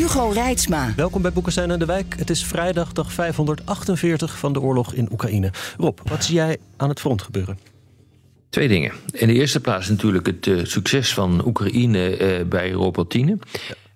Hugo 0.00 0.28
Reitsma. 0.28 0.92
Welkom 0.96 1.22
bij 1.22 1.32
Boekenstein 1.32 1.70
en 1.70 1.78
de 1.78 1.84
Wijk. 1.84 2.14
Het 2.18 2.30
is 2.30 2.44
vrijdag, 2.44 2.92
dag 2.92 3.12
548 3.12 4.38
van 4.38 4.52
de 4.52 4.60
oorlog 4.60 4.94
in 4.94 5.08
Oekraïne. 5.12 5.52
Rob, 5.78 5.98
wat 6.04 6.24
zie 6.24 6.34
jij 6.34 6.58
aan 6.76 6.88
het 6.88 7.00
front 7.00 7.22
gebeuren? 7.22 7.58
Twee 8.48 8.68
dingen. 8.68 8.92
In 9.12 9.26
de 9.26 9.32
eerste 9.32 9.60
plaats 9.60 9.88
natuurlijk 9.88 10.26
het 10.26 10.46
uh, 10.46 10.64
succes 10.64 11.14
van 11.14 11.46
Oekraïne 11.46 12.18
uh, 12.18 12.46
bij 12.46 12.70
Ropotine. 12.70 13.38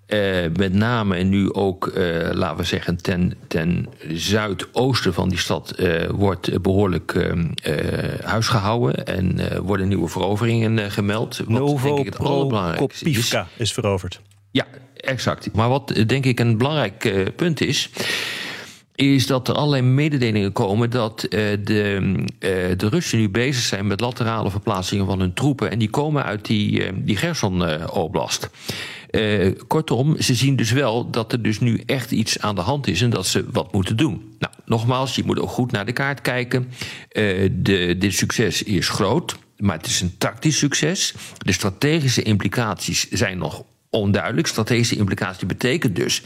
Uh, 0.06 0.46
met 0.56 0.72
name 0.72 1.16
en 1.16 1.28
nu 1.28 1.52
ook, 1.52 1.92
laten 2.32 2.56
we 2.56 2.64
zeggen, 2.64 3.02
ten, 3.02 3.34
ten 3.48 3.88
zuidoosten 4.09 5.14
van 5.14 5.28
die 5.28 5.38
stad 5.38 5.82
wordt 6.10 6.62
behoorlijk 6.62 7.34
huisgehouden 8.23 9.06
en 9.06 9.40
worden 9.62 9.88
nieuwe 9.88 10.09
veroveringen 10.09 10.90
gemeld. 10.90 11.36
Wat 11.36 11.48
Novo 11.48 11.95
denk 11.95 12.06
ik 12.06 12.12
het 12.12 12.18
allerbelangrijkste 12.18 13.10
is. 13.10 13.36
is 13.56 13.73
veroverd. 13.73 14.20
Ja, 14.54 14.66
exact. 14.96 15.52
Maar 15.52 15.68
wat 15.68 16.02
denk 16.06 16.24
ik 16.24 16.40
een 16.40 16.58
belangrijk 16.58 17.32
punt 17.36 17.60
is 17.60 17.90
is 18.95 19.26
dat 19.26 19.48
er 19.48 19.54
allerlei 19.54 19.82
mededelingen 19.82 20.52
komen 20.52 20.90
dat 20.90 21.24
uh, 21.24 21.30
de, 21.65 22.24
de 22.76 22.88
Russen 22.88 23.18
nu 23.18 23.29
bezig 23.29 23.62
zijn 23.62 23.87
met 23.87 24.01
laterale 24.01 24.51
verplaatsingen 24.51 25.06
van 25.06 25.20
hun 25.20 25.34
troepen. 25.34 25.70
En 25.70 25.79
die 25.79 25.90
komen 25.90 26.24
uit 26.24 26.45
die, 26.45 27.02
die 27.04 27.16
Gerson-oblast. 27.16 28.51
kortom, 29.66 30.20
ze 30.20 30.34
zien 30.34 30.57
dus 30.57 30.70
wel 30.70 31.10
dat 31.10 31.32
er 31.32 31.42
dus 31.42 31.60
nu 31.60 31.82
echt 31.86 32.10
iets 32.10 32.40
aan 32.40 32.54
de 32.54 32.60
hand 32.60 32.86
is 32.86 33.02
en 33.02 33.10
dat 33.10 33.26
ze 33.26 33.45
wat 33.52 33.73
moeten 33.73 33.96
doen. 33.96 34.36
Nou, 34.38 34.54
nogmaals, 34.64 35.14
je 35.14 35.24
moet 35.24 35.40
ook 35.40 35.51
goed 35.51 35.73
naar 35.73 35.86
de 35.86 35.92
kaart 35.92 36.20
kijken. 36.20 36.70
de, 37.52 37.96
dit 37.98 38.14
succes 38.14 38.62
is 38.62 38.88
groot, 38.88 39.36
maar 39.57 39.76
het 39.76 39.86
is 39.86 40.01
een 40.01 40.14
tactisch 40.18 40.59
succes. 40.59 41.14
De 41.38 41.52
strategische 41.52 42.23
implicaties 42.23 43.09
zijn 43.09 43.38
nog 43.38 43.64
onduidelijk. 43.95 44.46
Strategische 44.46 44.96
implicatie 44.96 45.46
betekent 45.46 45.96
dus 45.96 46.23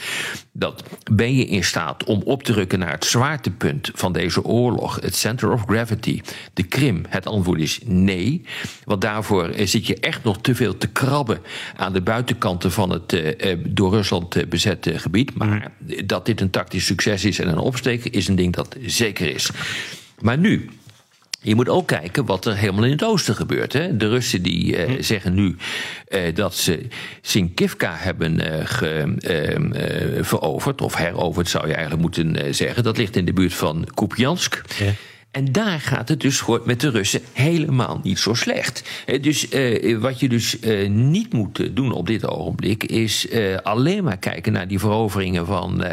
dat 0.52 0.82
ben 1.12 1.36
je 1.36 1.44
in 1.44 1.64
staat 1.64 2.04
om 2.04 2.22
op 2.24 2.42
te 2.42 2.52
rukken 2.52 2.78
naar 2.78 2.90
het 2.90 3.04
zwaartepunt 3.04 3.90
van 3.94 4.12
deze 4.12 4.44
oorlog, 4.44 4.98
het 5.00 5.14
center 5.14 5.52
of 5.52 5.64
gravity, 5.66 6.20
de 6.54 6.62
Krim. 6.62 7.04
Het 7.08 7.26
antwoord 7.26 7.60
is 7.60 7.80
nee, 7.84 8.44
want 8.84 9.00
daarvoor 9.00 9.48
eh, 9.48 9.66
zit 9.66 9.86
je 9.86 10.00
echt 10.00 10.24
nog 10.24 10.40
te 10.40 10.54
veel 10.54 10.78
te 10.78 10.88
krabben 10.88 11.38
aan 11.76 11.92
de 11.92 12.00
buitenkanten 12.00 12.72
van 12.72 12.90
het 12.90 13.12
uh, 13.12 13.56
door 13.66 13.92
Rusland 13.92 14.48
bezette 14.48 14.98
gebied. 14.98 15.34
Maar 15.34 15.72
dat 16.04 16.26
dit 16.26 16.40
een 16.40 16.50
tactisch 16.50 16.86
succes 16.86 17.24
is 17.24 17.38
en 17.38 17.48
een 17.48 17.58
opsteek 17.58 18.04
is 18.04 18.28
een 18.28 18.36
ding 18.36 18.54
dat 18.54 18.76
zeker 18.86 19.34
is. 19.34 19.50
Maar 20.18 20.38
nu, 20.38 20.70
je 21.40 21.54
moet 21.54 21.68
ook 21.68 21.86
kijken 21.86 22.24
wat 22.24 22.46
er 22.46 22.56
helemaal 22.56 22.84
in 22.84 22.90
het 22.90 23.04
oosten 23.04 23.34
gebeurt. 23.34 23.72
Hè. 23.72 23.96
De 23.96 24.08
Russen 24.08 24.42
die 24.42 24.88
uh, 24.88 25.02
zeggen 25.02 25.34
nu 25.34 25.56
uh, 26.08 26.34
dat 26.34 26.56
ze 26.56 26.86
Sinkivka 27.20 27.94
hebben 27.96 28.46
uh, 28.46 28.60
ge, 28.64 29.14
ehm, 29.18 30.24
veroverd, 30.24 30.80
of 30.80 30.96
heroverd 30.96 31.48
zou 31.48 31.66
je 31.66 31.72
eigenlijk 31.72 32.02
moeten 32.02 32.54
zeggen. 32.54 32.82
Dat 32.82 32.96
ligt 32.96 33.16
in 33.16 33.24
de 33.24 33.32
buurt 33.32 33.54
van 33.54 33.88
Kupiansk. 33.94 34.62
Ja. 34.78 34.92
En 35.30 35.52
daar 35.52 35.80
gaat 35.80 36.08
het 36.08 36.20
dus 36.20 36.42
met 36.64 36.80
de 36.80 36.90
Russen 36.90 37.20
helemaal 37.32 38.00
niet 38.02 38.18
zo 38.18 38.34
slecht. 38.34 39.04
Dus 39.20 39.48
wat 39.98 40.20
je 40.20 40.28
dus 40.28 40.56
niet 40.88 41.32
moet 41.32 41.76
doen 41.76 41.92
op 41.92 42.06
dit 42.06 42.26
ogenblik 42.26 42.84
is 42.84 43.28
alleen 43.62 44.04
maar 44.04 44.18
kijken 44.18 44.52
naar 44.52 44.68
die 44.68 44.78
veroveringen 44.78 45.46
van 45.46 45.84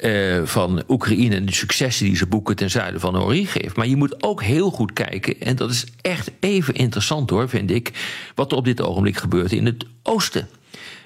uh, 0.00 0.44
van 0.44 0.82
Oekraïne 0.88 1.34
en 1.34 1.46
de 1.46 1.54
successen 1.54 2.06
die 2.06 2.16
ze 2.16 2.26
boeken 2.26 2.56
ten 2.56 2.70
zuiden 2.70 3.00
van 3.00 3.22
Orient 3.22 3.48
geeft. 3.48 3.76
Maar 3.76 3.86
je 3.86 3.96
moet 3.96 4.22
ook 4.22 4.42
heel 4.42 4.70
goed 4.70 4.92
kijken, 4.92 5.40
en 5.40 5.56
dat 5.56 5.70
is 5.70 5.84
echt 6.00 6.30
even 6.40 6.74
interessant 6.74 7.30
hoor, 7.30 7.48
vind 7.48 7.70
ik, 7.70 7.90
wat 8.34 8.52
er 8.52 8.58
op 8.58 8.64
dit 8.64 8.80
ogenblik 8.80 9.16
gebeurt 9.16 9.52
in 9.52 9.66
het 9.66 9.84
oosten. 10.02 10.48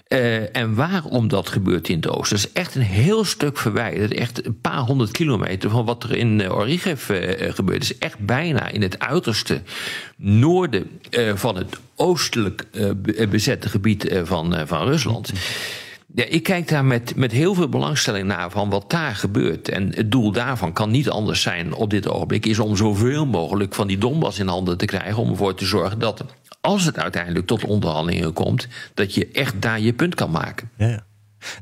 Uh, 0.09 0.57
en 0.57 0.75
waarom 0.75 1.29
dat 1.29 1.49
gebeurt 1.49 1.89
in 1.89 1.97
het 1.97 2.09
oosten. 2.09 2.37
Dat 2.37 2.47
is 2.47 2.53
echt 2.53 2.75
een 2.75 2.83
heel 2.83 3.25
stuk 3.25 3.59
verwijderd. 3.59 4.15
Echt 4.15 4.47
een 4.47 4.61
paar 4.61 4.79
honderd 4.79 5.11
kilometer 5.11 5.71
van 5.71 5.85
wat 5.85 6.03
er 6.03 6.17
in 6.17 6.41
uh, 6.41 6.57
Origev 6.57 7.09
uh, 7.09 7.53
gebeurt. 7.53 7.83
Het 7.83 7.91
is 7.91 7.99
echt 7.99 8.19
bijna 8.19 8.69
in 8.69 8.83
het 8.83 8.99
uiterste 8.99 9.63
noorden 10.17 10.91
van 11.35 11.57
het 11.57 11.79
oostelijk 11.97 12.67
bezette 13.31 13.69
gebied 13.69 14.21
van, 14.25 14.67
van 14.67 14.87
Rusland. 14.87 15.33
Ja, 16.17 16.25
ik 16.25 16.43
kijk 16.43 16.69
daar 16.69 16.85
met, 16.85 17.17
met 17.17 17.33
heel 17.33 17.55
veel 17.55 17.69
belangstelling 17.69 18.27
naar 18.27 18.51
van 18.51 18.71
wat 18.71 18.91
daar 18.91 19.15
gebeurt. 19.15 19.69
En 19.69 19.95
het 19.95 20.11
doel 20.11 20.33
daarvan 20.33 20.73
kan 20.73 20.91
niet 20.91 21.11
anders 21.11 21.43
zijn 21.43 21.73
op 21.73 21.91
dit 21.91 22.09
ogenblik, 22.09 22.47
is 22.47 22.59
om 22.59 22.77
zoveel 22.77 23.27
mogelijk 23.27 23.75
van 23.75 23.87
die 23.87 23.99
Donbass 23.99 24.39
in 24.39 24.47
handen 24.47 24.79
te 24.79 24.85
krijgen. 24.85 25.23
Om 25.23 25.31
ervoor 25.31 25.55
te 25.55 25.65
zorgen 25.65 25.99
dat, 25.99 26.25
als 26.61 26.85
het 26.85 26.99
uiteindelijk 26.99 27.47
tot 27.47 27.65
onderhandelingen 27.65 28.33
komt, 28.33 28.69
dat 28.95 29.15
je 29.15 29.29
echt 29.33 29.63
daar 29.63 29.81
je 29.81 29.93
punt 29.93 30.15
kan 30.15 30.31
maken. 30.31 30.71
Ja, 30.77 30.87
ja. 30.87 31.05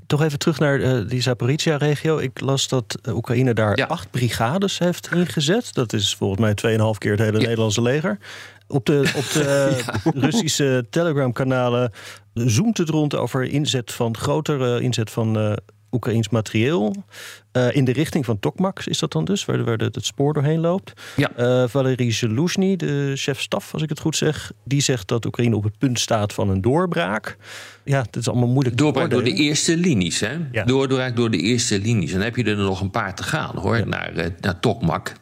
Toch 0.06 0.22
even 0.22 0.38
terug 0.38 0.58
naar 0.58 0.80
uh, 0.80 1.08
die 1.08 1.20
Zaporizhia-regio. 1.20 2.18
Ik 2.18 2.40
las 2.40 2.68
dat 2.68 2.98
uh, 3.02 3.16
Oekraïne 3.16 3.54
daar 3.54 3.76
ja. 3.76 3.86
acht 3.86 4.10
brigades 4.10 4.78
heeft 4.78 5.08
ingezet. 5.14 5.74
Dat 5.74 5.92
is 5.92 6.14
volgens 6.14 6.62
mij 6.62 6.78
2,5 6.78 6.98
keer 6.98 7.10
het 7.10 7.20
hele 7.20 7.38
ja. 7.38 7.46
Nederlandse 7.46 7.82
leger. 7.82 8.18
Op 8.66 8.86
de, 8.86 9.12
op 9.16 9.30
de 9.32 9.76
ja. 10.04 10.10
Russische 10.14 10.86
Telegram-kanalen 10.90 11.92
zoomt 12.34 12.78
het 12.78 12.88
rond 12.88 13.16
over 13.16 13.42
inzet 13.42 13.92
van 13.92 14.16
grotere 14.16 14.80
inzet 14.80 15.10
van 15.10 15.38
uh, 15.38 15.52
Oekraïns 15.92 16.28
materieel. 16.28 16.94
Uh, 17.52 17.76
in 17.76 17.84
de 17.84 17.92
richting 17.92 18.24
van 18.24 18.38
Tokmak 18.38 18.84
is 18.84 18.98
dat 18.98 19.12
dan 19.12 19.24
dus, 19.24 19.44
waar, 19.44 19.64
waar 19.64 19.78
de, 19.78 19.84
het 19.84 20.04
spoor 20.04 20.32
doorheen 20.32 20.60
loopt. 20.60 20.92
Ja. 21.16 21.30
Uh, 21.30 21.64
de 22.76 23.12
chef-staf, 23.14 23.72
als 23.72 23.82
ik 23.82 23.88
het 23.88 24.00
goed 24.00 24.16
zeg, 24.16 24.52
die 24.64 24.80
zegt 24.80 25.08
dat 25.08 25.24
Oekraïne 25.24 25.56
op 25.56 25.64
het 25.64 25.78
punt 25.78 25.98
staat 25.98 26.32
van 26.32 26.48
een 26.48 26.60
doorbraak. 26.60 27.36
Ja, 27.84 28.04
dat 28.10 28.16
is 28.16 28.28
allemaal 28.28 28.48
moeilijk 28.48 28.76
Doorbraak 28.76 29.10
door 29.10 29.24
de 29.24 29.32
eerste 29.32 29.76
linies, 29.76 30.20
hè? 30.20 30.36
Ja. 30.52 30.64
Doorbraak 30.64 31.16
door 31.16 31.30
de 31.30 31.38
eerste 31.38 31.78
linies. 31.78 32.10
En 32.10 32.16
dan 32.16 32.24
heb 32.24 32.36
je 32.36 32.44
er 32.44 32.56
nog 32.56 32.80
een 32.80 32.90
paar 32.90 33.14
te 33.14 33.22
gaan, 33.22 33.56
hoor, 33.56 33.76
ja. 33.76 33.84
naar, 33.84 34.12
uh, 34.16 34.26
naar 34.40 34.60
Tokmak. 34.60 35.12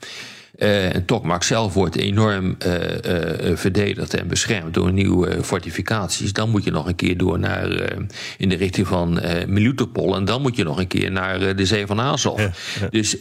Uh, 0.61 0.95
en 0.95 1.05
Tokmak 1.05 1.43
zelf 1.43 1.75
wordt 1.75 1.97
enorm 1.97 2.57
uh, 2.67 2.75
uh, 2.75 3.57
verdedigd 3.57 4.15
en 4.15 4.29
beschermd 4.29 4.75
door 4.75 4.93
nieuwe 4.93 5.45
fortificaties. 5.45 6.33
Dan 6.33 6.51
moet 6.51 6.65
je 6.65 6.71
nog 6.71 6.87
een 6.87 6.95
keer 6.95 7.17
door 7.17 7.39
naar 7.39 7.93
in 8.39 8.49
de 8.49 8.57
richting 8.57 8.87
van 8.87 9.21
Melitopol. 9.47 10.17
En 10.17 10.25
dan 10.25 10.43
moet 10.43 10.57
je 10.57 10.65
nog 10.65 10.79
een 10.79 10.87
keer 10.87 11.13
naar 11.13 11.57
de 11.57 11.67
Zee 11.67 11.87
van 11.87 12.01
Azov. 12.01 12.41
Ja, 12.41 12.51
ja. 12.81 12.89
Dus 12.91 13.19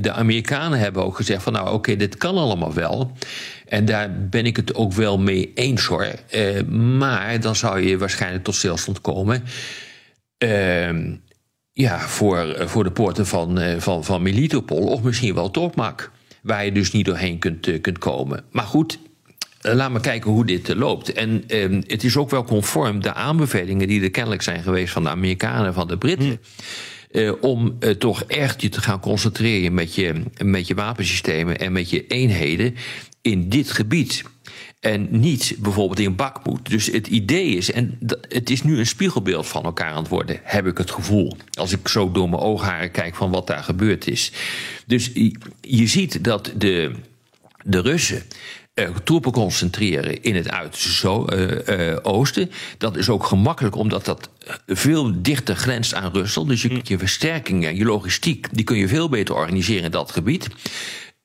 de 0.00 0.12
Amerikanen 0.12 0.78
hebben 0.78 1.04
ook 1.04 1.16
gezegd 1.16 1.42
van 1.42 1.52
nou 1.52 1.66
oké, 1.66 1.74
okay, 1.74 1.96
dit 1.96 2.16
kan 2.16 2.36
allemaal 2.36 2.74
wel. 2.74 3.12
En 3.66 3.84
daar 3.84 4.28
ben 4.30 4.46
ik 4.46 4.56
het 4.56 4.74
ook 4.74 4.92
wel 4.92 5.18
mee 5.18 5.52
eens 5.54 5.84
hoor. 5.84 6.08
maar 6.70 7.40
dan 7.40 7.56
zou 7.56 7.80
je 7.80 7.98
waarschijnlijk 7.98 8.44
tot 8.44 8.54
stilstand 8.54 9.00
komen. 9.00 9.44
Ehm, 10.38 11.14
ja, 11.72 11.98
voor, 11.98 12.56
voor 12.58 12.84
de 12.84 12.92
poorten 12.92 13.26
van, 13.26 13.60
van, 13.78 14.04
van 14.04 14.22
Melitopol 14.22 14.86
of 14.86 15.02
misschien 15.02 15.34
wel 15.34 15.50
Tokmak 15.50 16.12
waar 16.44 16.64
je 16.64 16.72
dus 16.72 16.92
niet 16.92 17.04
doorheen 17.04 17.38
kunt, 17.38 17.66
uh, 17.66 17.80
kunt 17.80 17.98
komen. 17.98 18.44
Maar 18.50 18.64
goed, 18.64 18.98
uh, 19.62 19.72
laat 19.72 19.90
maar 19.90 20.00
kijken 20.00 20.30
hoe 20.30 20.46
dit 20.46 20.68
uh, 20.68 20.76
loopt. 20.76 21.12
En 21.12 21.44
uh, 21.48 21.82
het 21.86 22.04
is 22.04 22.16
ook 22.16 22.30
wel 22.30 22.44
conform 22.44 23.02
de 23.02 23.14
aanbevelingen 23.14 23.88
die 23.88 24.02
er 24.02 24.10
kennelijk 24.10 24.42
zijn 24.42 24.62
geweest 24.62 24.92
van 24.92 25.02
de 25.02 25.08
Amerikanen 25.08 25.66
en 25.66 25.74
van 25.74 25.88
de 25.88 25.98
Britten. 25.98 26.26
Hmm. 26.26 26.38
Om 27.40 27.78
toch 27.98 28.22
echt 28.22 28.62
je 28.62 28.68
te 28.68 28.80
gaan 28.80 29.00
concentreren 29.00 29.74
met 29.74 29.94
je, 29.94 30.22
met 30.44 30.66
je 30.66 30.74
wapensystemen 30.74 31.58
en 31.58 31.72
met 31.72 31.90
je 31.90 32.06
eenheden 32.06 32.74
in 33.22 33.48
dit 33.48 33.70
gebied. 33.70 34.22
En 34.80 35.08
niet 35.10 35.56
bijvoorbeeld 35.58 35.98
in 35.98 36.16
Bakmoed. 36.16 36.70
Dus 36.70 36.86
het 36.86 37.06
idee 37.06 37.48
is, 37.48 37.70
en 37.70 37.98
het 38.28 38.50
is 38.50 38.62
nu 38.62 38.78
een 38.78 38.86
spiegelbeeld 38.86 39.46
van 39.46 39.64
elkaar 39.64 39.90
aan 39.90 40.02
het 40.02 40.08
worden, 40.08 40.40
heb 40.42 40.66
ik 40.66 40.78
het 40.78 40.90
gevoel. 40.90 41.36
Als 41.58 41.72
ik 41.72 41.88
zo 41.88 42.12
door 42.12 42.28
mijn 42.28 42.42
oogharen 42.42 42.90
kijk 42.90 43.14
van 43.14 43.30
wat 43.30 43.46
daar 43.46 43.62
gebeurd 43.62 44.08
is. 44.08 44.32
Dus 44.86 45.10
je 45.60 45.86
ziet 45.86 46.24
dat 46.24 46.52
de, 46.56 46.92
de 47.64 47.80
Russen 47.80 48.22
troepen 49.04 49.32
concentreren 49.32 50.22
in 50.22 50.34
het 50.34 50.50
Uiterste-Oosten. 50.50 52.42
Uh, 52.42 52.48
uh, 52.48 52.54
dat 52.78 52.96
is 52.96 53.08
ook 53.08 53.24
gemakkelijk, 53.24 53.76
omdat 53.76 54.04
dat 54.04 54.28
veel 54.66 55.22
dichter 55.22 55.56
grenst 55.56 55.94
aan 55.94 56.12
Rusland. 56.12 56.48
Dus 56.48 56.62
je 56.62 56.68
kunt 56.68 56.88
je 56.88 56.98
versterkingen, 56.98 57.76
je 57.76 57.84
logistiek, 57.84 58.46
die 58.52 58.64
kun 58.64 58.76
je 58.76 58.88
veel 58.88 59.08
beter 59.08 59.34
organiseren 59.34 59.84
in 59.84 59.90
dat 59.90 60.10
gebied. 60.10 60.48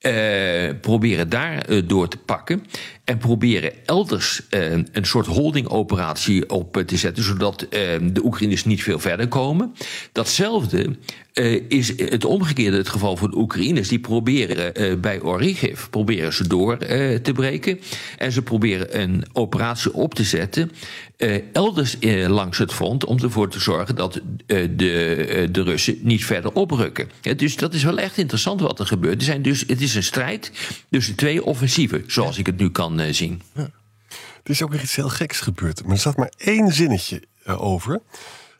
Uh, 0.00 0.70
proberen 0.80 1.28
daar 1.28 1.70
uh, 1.70 1.82
door 1.86 2.08
te 2.08 2.16
pakken. 2.16 2.66
En 3.10 3.18
proberen 3.18 3.72
elders 3.86 4.40
uh, 4.50 4.72
een 4.72 5.04
soort 5.04 5.26
holdingoperatie 5.26 6.50
op 6.50 6.82
te 6.86 6.96
zetten, 6.96 7.24
zodat 7.24 7.62
uh, 7.62 7.68
de 8.12 8.24
Oekraïners 8.24 8.64
niet 8.64 8.82
veel 8.82 8.98
verder 8.98 9.28
komen. 9.28 9.74
Datzelfde 10.12 10.96
is 11.68 11.92
het 11.96 12.24
omgekeerde 12.24 12.76
het 12.76 12.88
geval 12.88 13.16
voor 13.16 13.30
de 13.30 13.36
Oekraïners. 13.36 13.88
Die 13.88 13.98
proberen 13.98 15.00
bij 15.00 15.20
Origiv 15.20 15.88
proberen 15.90 16.32
ze 16.32 16.48
door 16.48 16.76
te 17.22 17.32
breken. 17.34 17.80
En 18.18 18.32
ze 18.32 18.42
proberen 18.42 19.00
een 19.00 19.24
operatie 19.32 19.94
op 19.94 20.14
te 20.14 20.24
zetten 20.24 20.70
elders 21.52 21.96
langs 22.26 22.58
het 22.58 22.72
front... 22.72 23.04
om 23.04 23.18
ervoor 23.18 23.50
te 23.50 23.60
zorgen 23.60 23.96
dat 23.96 24.20
de, 24.46 25.48
de 25.50 25.62
Russen 25.62 25.98
niet 26.02 26.24
verder 26.24 26.52
oprukken. 26.52 27.08
Dus 27.36 27.56
dat 27.56 27.74
is 27.74 27.82
wel 27.82 27.98
echt 27.98 28.18
interessant 28.18 28.60
wat 28.60 28.78
er 28.78 28.86
gebeurt. 28.86 29.18
Er 29.18 29.22
zijn 29.22 29.42
dus, 29.42 29.64
het 29.66 29.80
is 29.80 29.94
een 29.94 30.02
strijd 30.02 30.52
tussen 30.90 31.14
twee 31.14 31.44
offensieven, 31.44 32.04
zoals 32.06 32.38
ik 32.38 32.46
het 32.46 32.58
nu 32.58 32.70
kan 32.70 32.99
zien. 33.12 33.42
Ja. 33.54 33.70
Er 34.42 34.50
is 34.50 34.62
ook 34.62 34.70
weer 34.70 34.82
iets 34.82 34.96
heel 34.96 35.08
geks 35.08 35.40
gebeurd. 35.40 35.82
Maar 35.82 35.92
er 35.92 35.98
staat 35.98 36.16
maar 36.16 36.32
één 36.36 36.72
zinnetje 36.72 37.22
over... 37.46 38.00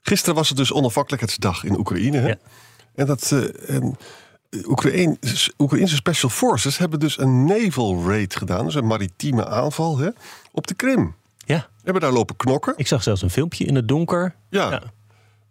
Gisteren 0.03 0.35
was 0.35 0.49
het 0.49 0.57
dus 0.57 0.73
onafhankelijkheidsdag 0.73 1.65
in 1.65 1.79
Oekraïne. 1.79 2.19
Hè? 2.19 2.29
Ja. 2.29 2.39
En 2.95 3.07
dat. 3.07 3.31
Uh, 3.33 3.71
en, 3.71 3.97
Oekraïnse 5.59 5.97
Special 5.97 6.31
Forces 6.31 6.79
hebben 6.79 7.01
dus 7.01 7.19
een 7.19 7.45
naval 7.45 8.09
raid 8.09 8.37
gedaan, 8.37 8.65
dus 8.65 8.75
een 8.75 8.87
maritieme 8.87 9.47
aanval 9.47 9.99
hè, 9.99 10.09
op 10.53 10.67
de 10.67 10.75
Krim. 10.75 11.15
Ja. 11.37 11.69
Hebben 11.83 12.03
daar 12.03 12.13
lopen 12.13 12.37
knokken. 12.37 12.75
Ik 12.77 12.87
zag 12.87 13.03
zelfs 13.03 13.23
een 13.23 13.31
filmpje 13.31 13.65
in 13.65 13.75
het 13.75 13.89
donker. 13.89 14.35
Ja. 14.49 14.71
ja. 14.71 14.83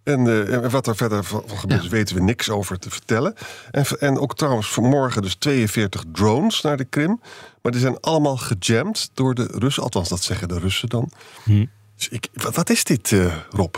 En, 0.04 0.26
uh, 0.26 0.54
en, 0.54 0.70
wat 0.70 0.88
er 0.88 0.96
verder 0.96 1.24
van 1.24 1.44
gebeurt, 1.46 1.84
ja. 1.84 1.90
weten 1.90 2.16
we 2.16 2.22
niks 2.22 2.50
over 2.50 2.80
te 2.80 2.90
vertellen. 2.90 3.34
En, 3.72 3.86
en 4.00 4.20
ook 4.20 4.36
trouwens 4.36 4.70
vanmorgen 4.70 5.22
dus 5.22 5.36
42 5.36 6.04
drones 6.12 6.62
naar 6.62 6.78
de 6.78 6.86
Krim. 6.86 7.22
Maar 7.70 7.78
die 7.80 7.88
zijn 7.88 8.02
allemaal 8.02 8.38
gejamd 8.38 9.10
door 9.14 9.36
de 9.36 9.48
Russen. 9.52 9.84
Althans, 9.84 10.10
dat 10.10 10.24
zeggen 10.24 10.48
de 10.48 10.60
Russen 10.60 10.90
dan. 10.90 11.12
Hm. 11.44 11.66
Dus 11.96 12.10
ik, 12.10 12.28
wat, 12.34 12.56
wat, 12.56 12.70
is 12.70 12.84
dit, 12.84 13.12
uh, 13.12 13.36
Rob? 13.50 13.76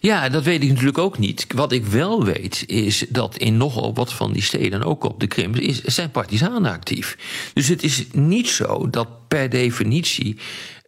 Ja, 0.00 0.28
dat 0.28 0.44
weet 0.44 0.62
ik 0.62 0.68
natuurlijk 0.68 0.98
ook 0.98 1.18
niet. 1.18 1.46
Wat 1.54 1.72
ik 1.72 1.86
wel 1.86 2.24
weet 2.24 2.64
is 2.66 3.06
dat 3.08 3.36
in 3.36 3.56
nogal 3.56 3.94
wat 3.94 4.12
van 4.12 4.32
die 4.32 4.42
steden, 4.42 4.82
ook 4.82 5.04
op 5.04 5.20
de 5.20 5.26
Krim, 5.26 5.54
is, 5.54 5.82
zijn 5.82 6.10
partisanen 6.10 6.72
actief. 6.72 7.18
Dus 7.54 7.68
het 7.68 7.82
is 7.82 8.06
niet 8.12 8.48
zo 8.48 8.90
dat 8.90 9.28
per 9.28 9.50
definitie 9.50 10.38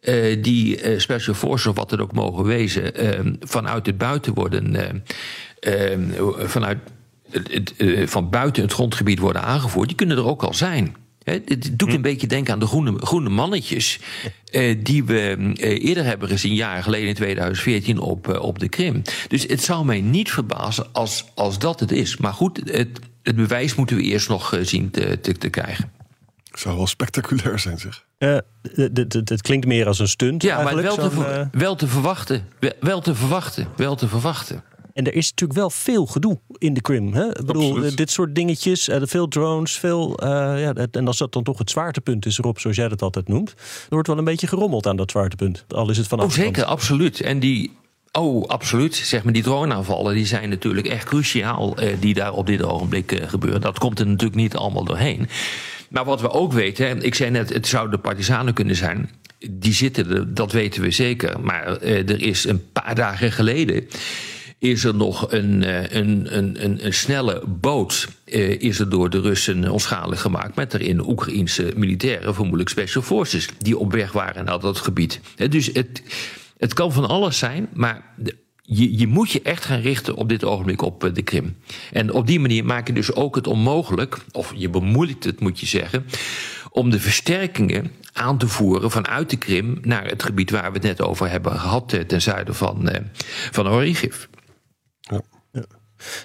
uh, 0.01 0.43
die 0.43 0.83
uh, 0.83 0.99
special 0.99 1.35
forces, 1.35 1.67
of 1.67 1.77
wat 1.77 1.91
het 1.91 2.01
ook 2.01 2.12
mogen 2.12 2.45
wezen, 2.45 3.05
uh, 3.05 3.33
vanuit 3.41 3.87
het 3.87 3.99
buiten 3.99 4.35
worden, 4.35 5.05
vanuit 6.39 6.79
het, 7.31 7.75
van 8.05 8.31
buiten 8.31 8.62
het 8.62 8.73
grondgebied 8.73 9.19
worden 9.19 9.43
aangevoerd. 9.43 9.89
Die 9.89 9.97
kunnen 9.97 10.17
er 10.17 10.27
ook 10.27 10.43
al 10.43 10.55
zijn 10.55 10.97
het 11.25 11.70
doet 11.72 11.88
hm. 11.88 11.94
een 11.94 12.02
beetje 12.02 12.26
denken 12.26 12.52
aan 12.52 12.58
de 12.58 12.67
groene, 12.67 12.94
groene 12.99 13.28
mannetjes. 13.28 13.99
Eh, 14.50 14.76
die 14.82 15.05
we 15.05 15.52
eh, 15.61 15.84
eerder 15.84 16.05
hebben 16.05 16.28
gezien, 16.28 16.55
jaren 16.55 16.82
geleden 16.82 17.08
in 17.08 17.14
2014, 17.14 17.99
op, 17.99 18.28
eh, 18.28 18.43
op 18.43 18.58
de 18.58 18.69
Krim. 18.69 19.02
Dus 19.28 19.43
het 19.43 19.62
zou 19.62 19.84
mij 19.84 20.00
niet 20.00 20.31
verbazen 20.31 20.87
als, 20.93 21.25
als 21.34 21.58
dat 21.58 21.81
het 21.81 21.93
is. 21.93 22.17
Maar 22.17 22.32
goed, 22.32 22.61
het, 22.64 23.00
het 23.22 23.37
bewijs 23.37 23.75
moeten 23.75 23.96
we 23.96 24.02
eerst 24.02 24.28
nog 24.28 24.58
zien 24.62 24.90
te, 24.90 25.20
te, 25.20 25.32
te 25.32 25.49
krijgen. 25.49 25.93
Zou 26.52 26.76
wel 26.76 26.87
spectaculair 26.87 27.58
zijn, 27.58 27.78
zeg. 27.78 28.05
het 29.25 29.43
klinkt 29.43 29.66
meer 29.66 29.87
als 29.87 29.99
een 29.99 30.08
stunt. 30.08 30.43
Ja, 30.43 30.62
maar 30.62 30.76
wel 30.76 30.96
te, 30.96 31.49
wel 31.52 31.75
te 31.75 31.87
verwachten. 31.87 32.49
Wel 32.81 33.00
te 33.00 33.14
verwachten. 33.14 33.66
Wel 33.76 33.94
te 33.94 34.08
verwachten. 34.08 34.62
En 35.00 35.06
er 35.06 35.14
is 35.14 35.31
natuurlijk 35.31 35.58
wel 35.58 35.70
veel 35.70 36.06
gedoe 36.06 36.38
in 36.58 36.75
de 36.75 36.81
Krim. 36.81 37.12
Hè? 37.12 37.29
Ik 37.29 37.47
bedoel, 37.47 37.85
eh, 37.85 37.97
dit 37.97 38.11
soort 38.11 38.35
dingetjes, 38.35 38.88
uh, 38.88 38.97
veel 39.02 39.29
drones, 39.29 39.79
veel. 39.79 40.23
Uh, 40.23 40.29
ja, 40.61 40.75
en 40.91 41.06
als 41.06 41.19
dat 41.19 41.32
dan 41.32 41.43
toch 41.43 41.58
het 41.58 41.70
zwaartepunt 41.70 42.26
is, 42.26 42.38
Rob, 42.38 42.58
zoals 42.58 42.76
jij 42.76 42.88
dat 42.88 43.02
altijd 43.02 43.29
noemt, 43.29 43.50
er 43.50 43.56
wordt 43.88 44.08
wel 44.08 44.19
een 44.19 44.25
beetje 44.25 44.47
gerommeld 44.47 44.87
aan 44.87 44.97
dat 44.97 45.11
zwaartepunt. 45.11 45.64
Al 45.69 45.91
is 45.91 45.97
het 45.97 46.06
vanaf. 46.06 46.25
Oh, 46.25 46.31
zeker, 46.31 46.64
absoluut. 46.64 47.20
En 47.20 47.38
die. 47.38 47.73
Oh, 48.12 48.49
absoluut. 48.49 48.94
Zeg 48.94 49.25
maar, 49.25 49.32
die 49.32 49.43
droneaanvallen 49.43 50.14
die 50.14 50.26
zijn 50.26 50.49
natuurlijk 50.49 50.87
echt 50.87 51.05
cruciaal, 51.05 51.76
eh, 51.76 51.97
die 52.00 52.14
daar 52.14 52.32
op 52.32 52.47
dit 52.47 52.62
ogenblik 52.62 53.12
eh, 53.12 53.29
gebeuren. 53.29 53.61
Dat 53.61 53.79
komt 53.79 53.99
er 54.00 54.06
natuurlijk 54.06 54.41
niet 54.41 54.56
allemaal 54.56 54.85
doorheen. 54.85 55.29
Maar 55.88 56.05
wat 56.05 56.20
we 56.20 56.31
ook 56.31 56.52
weten, 56.52 57.02
ik 57.02 57.14
zei 57.14 57.31
net, 57.31 57.52
het 57.52 57.67
zouden 57.67 57.97
de 57.97 58.02
partisanen 58.02 58.55
kunnen 58.55 58.76
zijn. 58.76 59.11
Die 59.50 59.73
zitten 59.73 60.11
er, 60.11 60.35
dat 60.35 60.52
weten 60.52 60.82
we 60.82 60.91
zeker. 60.91 61.41
Maar 61.41 61.81
er 61.82 62.23
is 62.23 62.44
een 62.44 62.70
paar 62.73 62.94
dagen 62.94 63.32
geleden 63.32 63.88
is 64.61 64.85
er 64.85 64.95
nog 64.95 65.33
een, 65.33 65.62
eh, 65.62 65.99
een, 65.99 66.37
een, 66.37 66.65
een, 66.65 66.85
een 66.87 66.95
snelle 66.95 67.43
boot 67.47 68.09
uh, 68.27 68.61
is 68.61 68.79
er 68.79 68.91
door 68.91 69.11
de 69.11 69.21
Russen 69.21 69.71
onschadelijk 69.71 70.21
gemaakt... 70.21 70.57
met 70.57 70.75
erin 70.75 71.09
Oekraïense 71.09 71.73
militairen, 71.77 72.35
vermoedelijk 72.35 72.69
special 72.69 73.03
forces... 73.03 73.49
die 73.59 73.79
op 73.79 73.93
weg 73.93 74.12
waren 74.12 74.45
naar 74.45 74.61
dat 74.61 74.79
gebied. 74.79 75.21
dus 75.49 75.71
het, 75.73 76.03
het 76.59 76.73
kan 76.73 76.93
van 76.93 77.09
alles 77.09 77.39
zijn, 77.39 77.69
maar... 77.73 78.15
je, 78.62 78.99
je, 78.99 79.07
moet 79.07 79.31
je 79.31 79.43
echt 79.43 79.65
gaan 79.65 79.81
richten 79.81 80.15
op 80.15 80.29
dit 80.29 80.45
ogenblik 80.45 80.83
op 80.83 81.05
eh, 81.05 81.15
de 81.15 81.23
Krim. 81.23 81.57
En 81.93 82.12
op 82.12 82.27
die 82.27 82.41
manier 82.41 82.65
maak 82.65 82.87
je 82.87 82.93
dus 82.93 83.12
ook 83.12 83.35
het 83.35 83.47
onmogelijk, 83.47 84.19
of 84.33 84.53
je 84.57 84.69
bemoeilijkt 84.69 85.25
het, 85.25 85.41
moet 85.41 85.61
je 85.61 85.67
zeggen, 85.67 86.05
om 86.71 86.91
de 86.91 87.01
versterkingen 87.01 87.93
aan 88.12 88.39
te 88.39 88.49
voeren 88.49 88.91
vanuit 88.91 89.31
de 89.31 89.37
Krim 89.37 89.79
naar 89.83 90.07
het 90.07 90.23
gebied 90.23 90.51
waar 90.51 90.73
we 90.73 90.79
het 90.79 90.83
net 90.83 91.03
over 91.03 91.31
hebben 91.31 91.53
gehad, 91.53 91.99
ten 92.07 92.23
zuiden 92.23 92.55
van, 92.55 92.91
van 93.51 93.69
Origiv. 93.69 94.27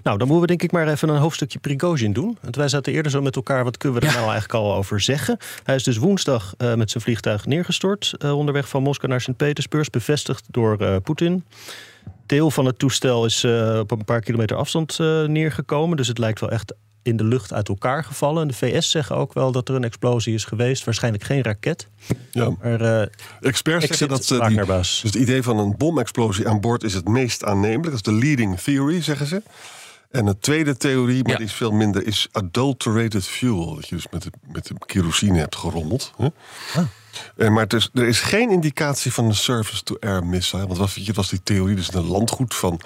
Nou, 0.04 0.18
dan 0.18 0.28
moeten 0.28 0.40
we 0.40 0.48
denk 0.48 0.64
ik 0.64 0.72
maar 0.72 0.88
even 0.88 1.10
een 1.10 1.18
hoofdstukje 1.18 1.60
Prigozhin 1.60 2.14
doen. 2.14 2.38
Want 2.42 2.56
wij 2.56 2.68
zaten 2.68 2.94
eerder 2.94 3.12
zo 3.12 3.22
met 3.22 3.36
elkaar, 3.36 3.64
wat 3.64 3.78
kunnen 3.78 4.00
we 4.00 4.08
er 4.08 4.14
nou 4.14 4.24
eigenlijk 4.24 4.54
al 4.54 4.76
over 4.76 5.02
zeggen? 5.02 5.38
Hij 5.64 5.76
is 5.76 5.84
dus 5.84 5.98
woensdag 5.98 6.54
uh, 6.58 6.74
met 6.74 6.92
zijn 6.92 7.04
vliegtuig 7.04 7.46
neergestort. 7.46 8.14
Uh, 8.18 8.38
onderweg 8.38 8.70
van 8.70 8.84
Moskou 8.84 9.12
naar 9.12 9.22
Sint-Petersburg, 9.22 9.90
bevestigd 9.90 10.46
door 10.52 10.82
uh, 10.82 10.96
Poetin. 11.04 11.46
Deel 12.26 12.52
van 12.52 12.66
het 12.66 12.80
toestel 12.80 13.26
is 13.26 13.44
op 13.80 13.92
een 13.92 14.06
paar 14.06 14.22
kilometer 14.22 14.58
afstand 14.58 14.98
neergekomen. 15.28 15.98
Dus 15.98 16.08
het 16.08 16.18
lijkt 16.18 16.40
wel 16.40 16.50
echt 16.50 16.74
in 17.06 17.18
de 17.18 17.24
lucht 17.24 17.54
uit 17.54 17.70
elkaar 17.70 18.04
gevallen. 18.04 18.42
En 18.42 18.48
de 18.48 18.54
VS 18.54 18.92
zeggen 18.92 19.16
ook 19.16 19.34
wel 19.34 19.52
dat 19.52 19.70
er 19.70 19.76
een 19.76 19.84
explosie 19.84 20.34
is 20.34 20.46
geweest. 20.46 20.84
Waarschijnlijk 20.84 21.24
geen 21.24 21.44
raket. 21.44 21.88
Ja. 22.32 22.50
Maar, 22.62 23.10
Experts 23.42 23.88
zeggen 23.88 24.08
dat 24.08 24.26
ze 24.26 24.46
die, 24.48 24.66
dus 24.66 25.02
het 25.02 25.16
idee 25.16 25.44
van 25.44 25.58
een 25.58 25.78
bomexplosie 25.78 26.48
aan 26.48 26.62
boord 26.62 26.84
is 26.84 26.94
het 26.94 27.08
meest 27.08 27.44
aannemelijk. 27.44 27.84
Dat 27.84 27.94
is 27.94 28.02
de 28.02 28.14
leading 28.14 28.60
theory, 28.60 29.02
zeggen 29.02 29.28
ze. 29.28 29.42
En 30.12 30.26
de 30.26 30.40
tweede 30.40 30.78
theorie, 30.78 31.24
maar 31.24 31.38
die 31.38 31.46
is 31.46 31.54
veel 31.54 31.72
minder, 31.72 32.08
is 32.08 32.28
adulterated 32.32 33.26
fuel. 33.26 33.76
Dat 33.76 33.88
je 33.88 33.96
dus 33.96 34.08
met 34.12 34.24
de, 34.24 34.30
met 34.52 34.68
de 34.68 34.76
kerosine 34.86 35.40
hebt 35.40 35.56
gerommeld. 35.56 36.14
Hè? 36.18 36.28
Ah. 36.76 36.86
En, 37.36 37.54
maar 37.54 37.74
is, 37.74 37.90
er 37.94 38.08
is 38.08 38.20
geen 38.20 38.50
indicatie 38.50 39.14
van 39.14 39.26
een 39.26 39.36
surface-to-air 39.36 40.26
missile. 40.26 40.68
Want 40.68 40.78
was, 40.78 40.96
het 40.96 41.16
was 41.16 41.30
die 41.30 41.44
theorie, 41.44 41.76
dus 41.76 41.94
een 41.94 42.08
landgoed 42.08 42.56
van 42.56 42.80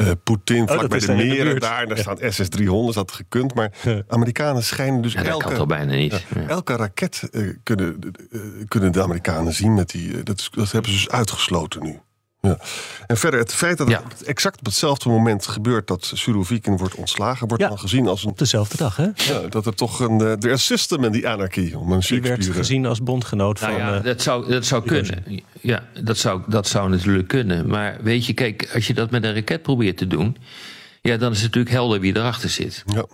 uh, 0.00 0.10
Poetin, 0.24 0.62
oh, 0.62 0.74
vlak 0.74 0.88
bij 0.88 0.98
de 0.98 1.12
meren 1.12 1.54
de 1.54 1.60
daar. 1.60 1.86
Daar 1.86 1.98
staan 1.98 2.18
SS-300, 2.32 2.94
dat 2.94 3.12
gekund. 3.12 3.54
Maar 3.54 3.72
Amerikanen 4.08 4.62
schijnen 4.62 5.02
dus 5.02 5.12
ja, 5.12 5.24
elke... 5.24 5.54
Dat 5.54 5.68
bijna 5.68 5.94
niet. 5.94 6.26
Elke 6.46 6.76
raket 6.76 7.28
uh, 7.32 7.54
kunnen, 7.62 7.98
uh, 8.30 8.40
kunnen 8.68 8.92
de 8.92 9.02
Amerikanen 9.02 9.52
zien. 9.52 9.74
Met 9.74 9.90
die, 9.90 10.22
dat, 10.22 10.48
dat 10.54 10.72
hebben 10.72 10.90
ze 10.90 10.96
dus 10.96 11.10
uitgesloten 11.10 11.82
nu. 11.82 12.00
Ja. 12.40 12.58
En 13.06 13.16
verder, 13.16 13.40
het 13.40 13.54
feit 13.54 13.78
dat 13.78 13.88
het 13.88 14.22
exact 14.22 14.58
op 14.58 14.64
hetzelfde 14.64 15.08
moment 15.08 15.46
gebeurt 15.46 15.86
dat 15.86 16.12
Surovikin 16.14 16.76
wordt 16.76 16.94
ontslagen, 16.94 17.48
wordt 17.48 17.62
dan 17.62 17.78
gezien 17.78 18.08
als 18.08 18.24
een. 18.24 18.30
Op 18.30 18.38
dezelfde 18.38 18.76
dag, 18.76 18.96
hè? 18.96 19.08
Ja, 19.14 19.40
dat 19.48 19.66
er 19.66 19.74
toch 19.74 20.00
een. 20.00 20.20
Uh, 20.20 20.30
er 20.30 20.50
is 20.50 20.64
system 20.64 21.04
in 21.04 21.12
die 21.12 21.28
anarchie. 21.28 21.78
Om 21.78 21.92
een 21.92 22.00
die 22.00 22.22
werd 22.22 22.46
gezien 22.46 22.86
als 22.86 23.02
bondgenoot 23.02 23.60
nou 23.60 23.72
van. 23.72 23.80
Ja, 23.80 23.96
uh, 23.96 24.04
dat 24.04 24.22
zou, 24.22 24.48
dat 24.48 24.66
zou 24.66 24.84
kunnen. 24.84 25.24
Ja, 25.60 25.84
dat 26.02 26.18
zou, 26.18 26.42
dat 26.46 26.66
zou 26.66 26.88
natuurlijk 26.88 27.28
kunnen. 27.28 27.68
Maar 27.68 27.98
weet 28.02 28.26
je, 28.26 28.32
kijk, 28.32 28.70
als 28.74 28.86
je 28.86 28.94
dat 28.94 29.10
met 29.10 29.24
een 29.24 29.34
raket 29.34 29.62
probeert 29.62 29.96
te 29.96 30.06
doen. 30.06 30.36
Ja, 31.02 31.16
dan 31.16 31.30
is 31.30 31.36
het 31.36 31.46
natuurlijk 31.46 31.74
helder 31.74 32.00
wie 32.00 32.16
erachter 32.16 32.48
zit. 32.48 32.82
Ja. 32.86 33.04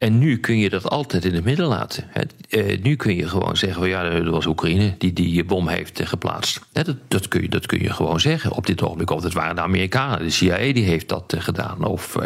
En 0.00 0.18
nu 0.18 0.38
kun 0.38 0.58
je 0.58 0.70
dat 0.70 0.90
altijd 0.90 1.24
in 1.24 1.34
het 1.34 1.44
midden 1.44 1.66
laten. 1.66 2.04
Uh, 2.50 2.82
nu 2.82 2.96
kun 2.96 3.16
je 3.16 3.28
gewoon 3.28 3.56
zeggen: 3.56 3.88
ja, 3.88 4.08
dat 4.08 4.26
was 4.26 4.46
Oekraïne 4.46 4.94
die 4.98 5.12
die 5.12 5.44
bom 5.44 5.68
heeft 5.68 6.00
uh, 6.00 6.06
geplaatst. 6.06 6.60
Dat, 6.72 6.94
dat, 7.08 7.28
kun 7.28 7.42
je, 7.42 7.48
dat 7.48 7.66
kun 7.66 7.82
je 7.82 7.92
gewoon 7.92 8.20
zeggen 8.20 8.52
op 8.52 8.66
dit 8.66 8.82
ogenblik. 8.82 9.10
Of 9.10 9.22
het 9.22 9.32
waren 9.32 9.54
de 9.54 9.60
Amerikanen, 9.60 10.18
de 10.18 10.30
CIA 10.30 10.72
die 10.72 10.84
heeft 10.84 11.08
dat 11.08 11.32
uh, 11.34 11.40
gedaan. 11.40 11.84
Of 11.84 12.16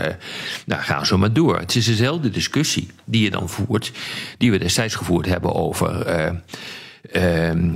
nou, 0.67 0.83
ga 0.83 1.05
zo 1.05 1.19
maar 1.19 1.33
door. 1.33 1.59
Het 1.59 1.75
is 1.75 1.87
dezelfde 1.87 2.31
discussie 2.31 2.89
die 3.05 3.23
je 3.23 3.31
dan 3.31 3.49
voert, 3.49 3.93
die 4.39 4.51
we 4.51 4.59
destijds 4.59 4.95
gevoerd 4.95 5.27
hebben 5.27 5.55
over, 5.55 6.07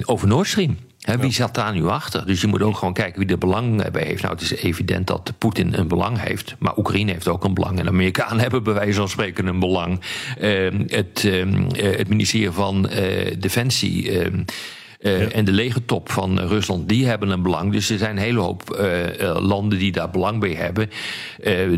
over 0.05 0.29
Nord 0.29 0.49
Stream 0.49 0.77
wie 1.17 1.33
zat 1.33 1.55
daar 1.55 1.75
nu 1.75 1.87
achter? 1.87 2.27
Dus 2.27 2.41
je 2.41 2.47
moet 2.47 2.63
ook 2.63 2.77
gewoon 2.77 2.95
kijken 2.95 3.21
wie 3.21 3.31
er 3.31 3.39
belang 3.39 3.91
bij 3.91 4.05
heeft. 4.05 4.23
Nou, 4.23 4.35
het 4.35 4.43
is 4.43 4.55
evident 4.55 5.07
dat 5.07 5.33
Poetin 5.39 5.75
een 5.75 5.89
belang 5.89 6.21
heeft. 6.21 6.55
Maar 6.59 6.77
Oekraïne 6.77 7.13
heeft 7.13 7.29
ook 7.29 7.45
een 7.45 7.55
belang. 7.55 7.79
En 7.79 7.85
de 7.85 7.91
Amerikanen 7.91 8.41
hebben 8.49 8.63
bij 8.63 8.75
wijze 8.75 8.99
van 8.99 9.09
spreken 9.09 9.47
een 9.47 9.59
belang. 9.59 10.01
Uh, 10.41 10.71
het, 10.87 11.23
uh, 11.25 11.45
het 11.77 12.09
ministerie 12.09 12.51
van 12.51 12.91
uh, 12.91 13.35
Defensie. 13.39 14.21
En 14.99 15.45
de 15.45 15.53
legertop 15.53 16.11
van 16.11 16.41
Rusland, 16.41 16.89
die 16.89 17.07
hebben 17.07 17.31
een 17.31 17.43
belang. 17.43 17.73
Dus 17.73 17.91
er 17.91 17.99
zijn 17.99 18.17
een 18.17 18.23
hele 18.23 18.41
hoop 18.41 18.63
landen 19.41 19.79
die 19.79 19.93
daar 19.93 20.11
belang 20.11 20.41
bij 20.41 20.55
hebben. 20.55 20.91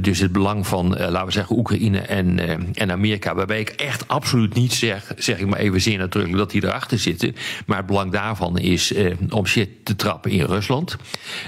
dus 0.02 0.18
het 0.18 0.32
belang 0.32 0.66
van, 0.66 0.88
laten 0.88 1.26
we 1.26 1.32
zeggen, 1.32 1.56
Oekraïne 1.56 1.98
en, 1.98 2.38
en 2.74 2.90
Amerika. 2.90 3.34
Waarbij 3.34 3.60
ik 3.60 3.68
echt 3.68 4.08
absoluut 4.08 4.54
niet 4.54 4.72
zeg, 4.72 5.12
zeg 5.16 5.38
ik 5.38 5.46
maar 5.46 5.58
even 5.58 5.80
zeer 5.80 5.98
nadrukkelijk, 5.98 6.38
dat 6.38 6.50
die 6.50 6.64
erachter 6.64 6.98
zitten. 6.98 7.34
Maar 7.66 7.76
het 7.76 7.86
belang 7.86 8.12
daarvan 8.12 8.58
is 8.58 8.94
om 9.30 9.46
shit 9.46 9.68
te 9.82 9.96
trappen 9.96 10.30
in 10.30 10.44
Rusland. 10.44 10.96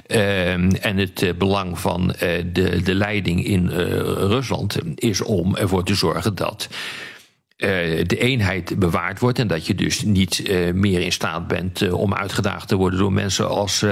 en 0.07 0.97
het 0.97 1.35
belang 1.39 1.79
van 1.79 2.15
de, 2.53 2.81
de 2.85 2.95
leiding 2.95 3.45
in 3.45 3.69
Rusland 4.17 4.79
is 4.95 5.21
om 5.21 5.57
ervoor 5.57 5.85
te 5.85 5.95
zorgen 5.95 6.35
dat. 6.35 6.69
Uh, 7.63 7.69
de 8.07 8.19
eenheid 8.19 8.79
bewaard 8.79 9.21
wordt 9.21 9.39
en 9.39 9.47
dat 9.47 9.67
je 9.67 9.75
dus 9.75 10.03
niet 10.03 10.39
uh, 10.39 10.73
meer 10.73 11.01
in 11.01 11.13
staat 11.13 11.47
bent 11.47 11.81
uh, 11.81 11.95
om 11.95 12.15
uitgedaagd 12.15 12.69
te 12.69 12.77
worden 12.77 12.99
door 12.99 13.13
mensen 13.13 13.49
als 13.49 13.85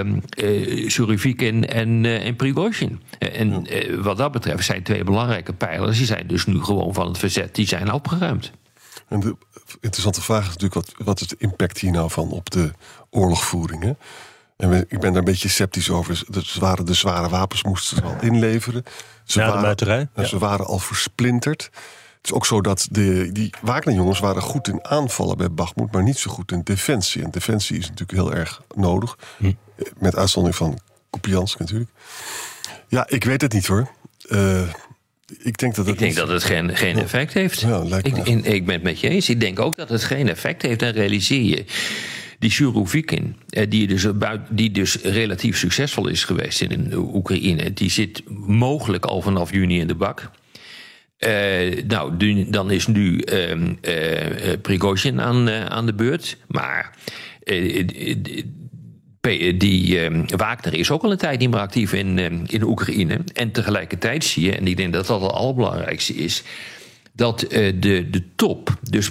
Surovikin 0.87 1.69
en, 1.69 2.05
en 2.05 2.37
Prigozhin. 2.37 3.00
en 3.19 3.67
wat 4.03 4.17
dat 4.17 4.33
betreft 4.33 4.65
zijn 4.65 4.83
twee 4.83 5.05
belangrijke 5.05 5.53
pijlers, 5.53 5.97
die 5.97 6.07
zijn 6.07 6.27
dus 6.27 6.47
nu 6.47 6.62
gewoon 6.62 6.95
van 6.95 7.07
het 7.07 7.19
verzet, 7.19 7.55
die 7.55 7.67
zijn 7.67 7.93
opgeruimd. 7.93 8.50
En 9.09 9.21
de 9.21 9.37
interessante 9.81 10.23
vraag 10.23 10.43
is 10.43 10.57
natuurlijk, 10.57 10.75
wat, 10.75 10.95
wat 11.05 11.21
is 11.21 11.27
de 11.27 11.37
impact 11.39 11.79
hier 11.79 11.91
nou 11.91 12.11
van 12.11 12.31
op 12.31 12.50
de 12.50 12.71
oorlogvoering? 13.11 13.83
Hè? 13.83 13.93
En 14.57 14.73
ik 14.89 15.00
ben 15.00 15.00
daar 15.00 15.17
een 15.17 15.25
beetje 15.25 15.49
sceptisch 15.49 15.91
over. 15.91 16.23
De 16.27 16.41
zware, 16.43 16.83
de 16.83 16.95
zware 16.95 17.29
wapens 17.29 17.62
moesten 17.62 17.97
ze 17.97 18.03
al 18.03 18.17
inleveren. 18.21 18.85
Ze, 19.25 19.41
ja, 19.41 19.62
waren, 19.62 20.11
ja. 20.15 20.25
ze 20.25 20.39
waren 20.39 20.67
al 20.67 20.79
versplinterd. 20.79 21.71
Het 22.21 22.31
is 22.31 22.33
ook 22.33 22.47
zo 22.47 22.61
dat 22.61 22.89
de, 22.91 23.33
die 23.33 23.50
Wagner-jongens 23.61 24.19
waren 24.19 24.43
goed 24.43 24.69
in 24.69 24.85
aanvallen 24.85 25.37
bij 25.37 25.50
Bachmoed, 25.50 25.93
maar 25.93 26.03
niet 26.03 26.19
zo 26.19 26.31
goed 26.31 26.53
in 26.53 26.61
defensie. 26.65 27.23
En 27.23 27.31
defensie 27.31 27.79
is 27.79 27.89
natuurlijk 27.89 28.19
heel 28.19 28.35
erg 28.35 28.62
nodig. 28.75 29.19
Hm. 29.37 29.53
Met 29.99 30.17
uitzondering 30.17 30.59
van 30.59 30.79
Kupiansk 31.11 31.59
natuurlijk. 31.59 31.91
Ja, 32.89 33.09
ik 33.09 33.25
weet 33.25 33.41
het 33.41 33.53
niet 33.53 33.67
hoor. 33.67 33.91
Uh, 34.29 34.69
ik 35.39 35.59
denk 35.59 35.75
dat 35.75 35.87
het, 35.87 35.95
ik 35.95 36.00
denk 36.00 36.15
dat 36.15 36.29
het 36.29 36.45
geen, 36.45 36.77
geen 36.77 36.99
effect 36.99 37.33
heeft. 37.33 37.61
Ja, 37.61 37.83
ik, 38.03 38.17
ik 38.45 38.67
ben 38.67 38.75
het 38.75 38.83
met 38.83 39.00
je 39.00 39.09
eens. 39.09 39.29
Ik 39.29 39.41
denk 39.41 39.59
ook 39.59 39.77
dat 39.77 39.89
het 39.89 40.05
geen 40.05 40.29
effect 40.29 40.62
heeft. 40.62 40.83
En 40.83 40.93
realiseer 40.93 41.43
je 41.43 41.65
die 42.39 42.50
Shurovikin, 42.50 43.37
eh, 43.49 43.71
die 43.71 43.87
dus, 43.87 44.07
die 44.50 44.71
dus 44.71 44.97
relatief 45.03 45.59
succesvol 45.59 46.07
is 46.09 46.25
geweest 46.25 46.61
in 46.61 46.93
Oekraïne, 46.95 47.73
die 47.73 47.91
zit 47.91 48.23
mogelijk 48.47 49.05
al 49.05 49.23
vanaf 49.23 49.53
juni 49.53 49.81
in 49.81 49.87
de 49.87 49.95
bak. 49.95 50.31
Uh, 51.27 51.83
nou, 51.87 52.17
dan 52.50 52.71
is 52.71 52.87
nu 52.87 53.23
uh, 53.25 53.50
uh, 53.50 53.67
Prigozhin 54.62 55.21
aan, 55.21 55.50
aan 55.50 55.87
de 55.87 55.95
beurt. 55.95 56.37
Maar 56.47 56.95
die 59.57 60.11
Wagner 60.37 60.75
is 60.75 60.91
ook 60.91 61.03
al 61.03 61.11
een 61.11 61.19
tijd 61.19 61.39
niet 61.39 61.50
meer 61.50 61.61
actief 61.61 61.93
in, 61.93 62.19
in 62.49 62.62
Oekraïne. 62.62 63.21
En 63.35 63.50
tegelijkertijd 63.50 64.25
zie 64.25 64.45
je, 64.45 64.57
en 64.57 64.67
ik 64.67 64.77
denk 64.77 64.93
dat 64.93 65.07
dat 65.07 65.21
het 65.21 65.31
allerbelangrijkste 65.31 66.15
is, 66.15 66.43
dat 67.12 67.41
de, 67.49 68.07
de 68.11 68.23
top, 68.37 68.79
dus 68.91 69.11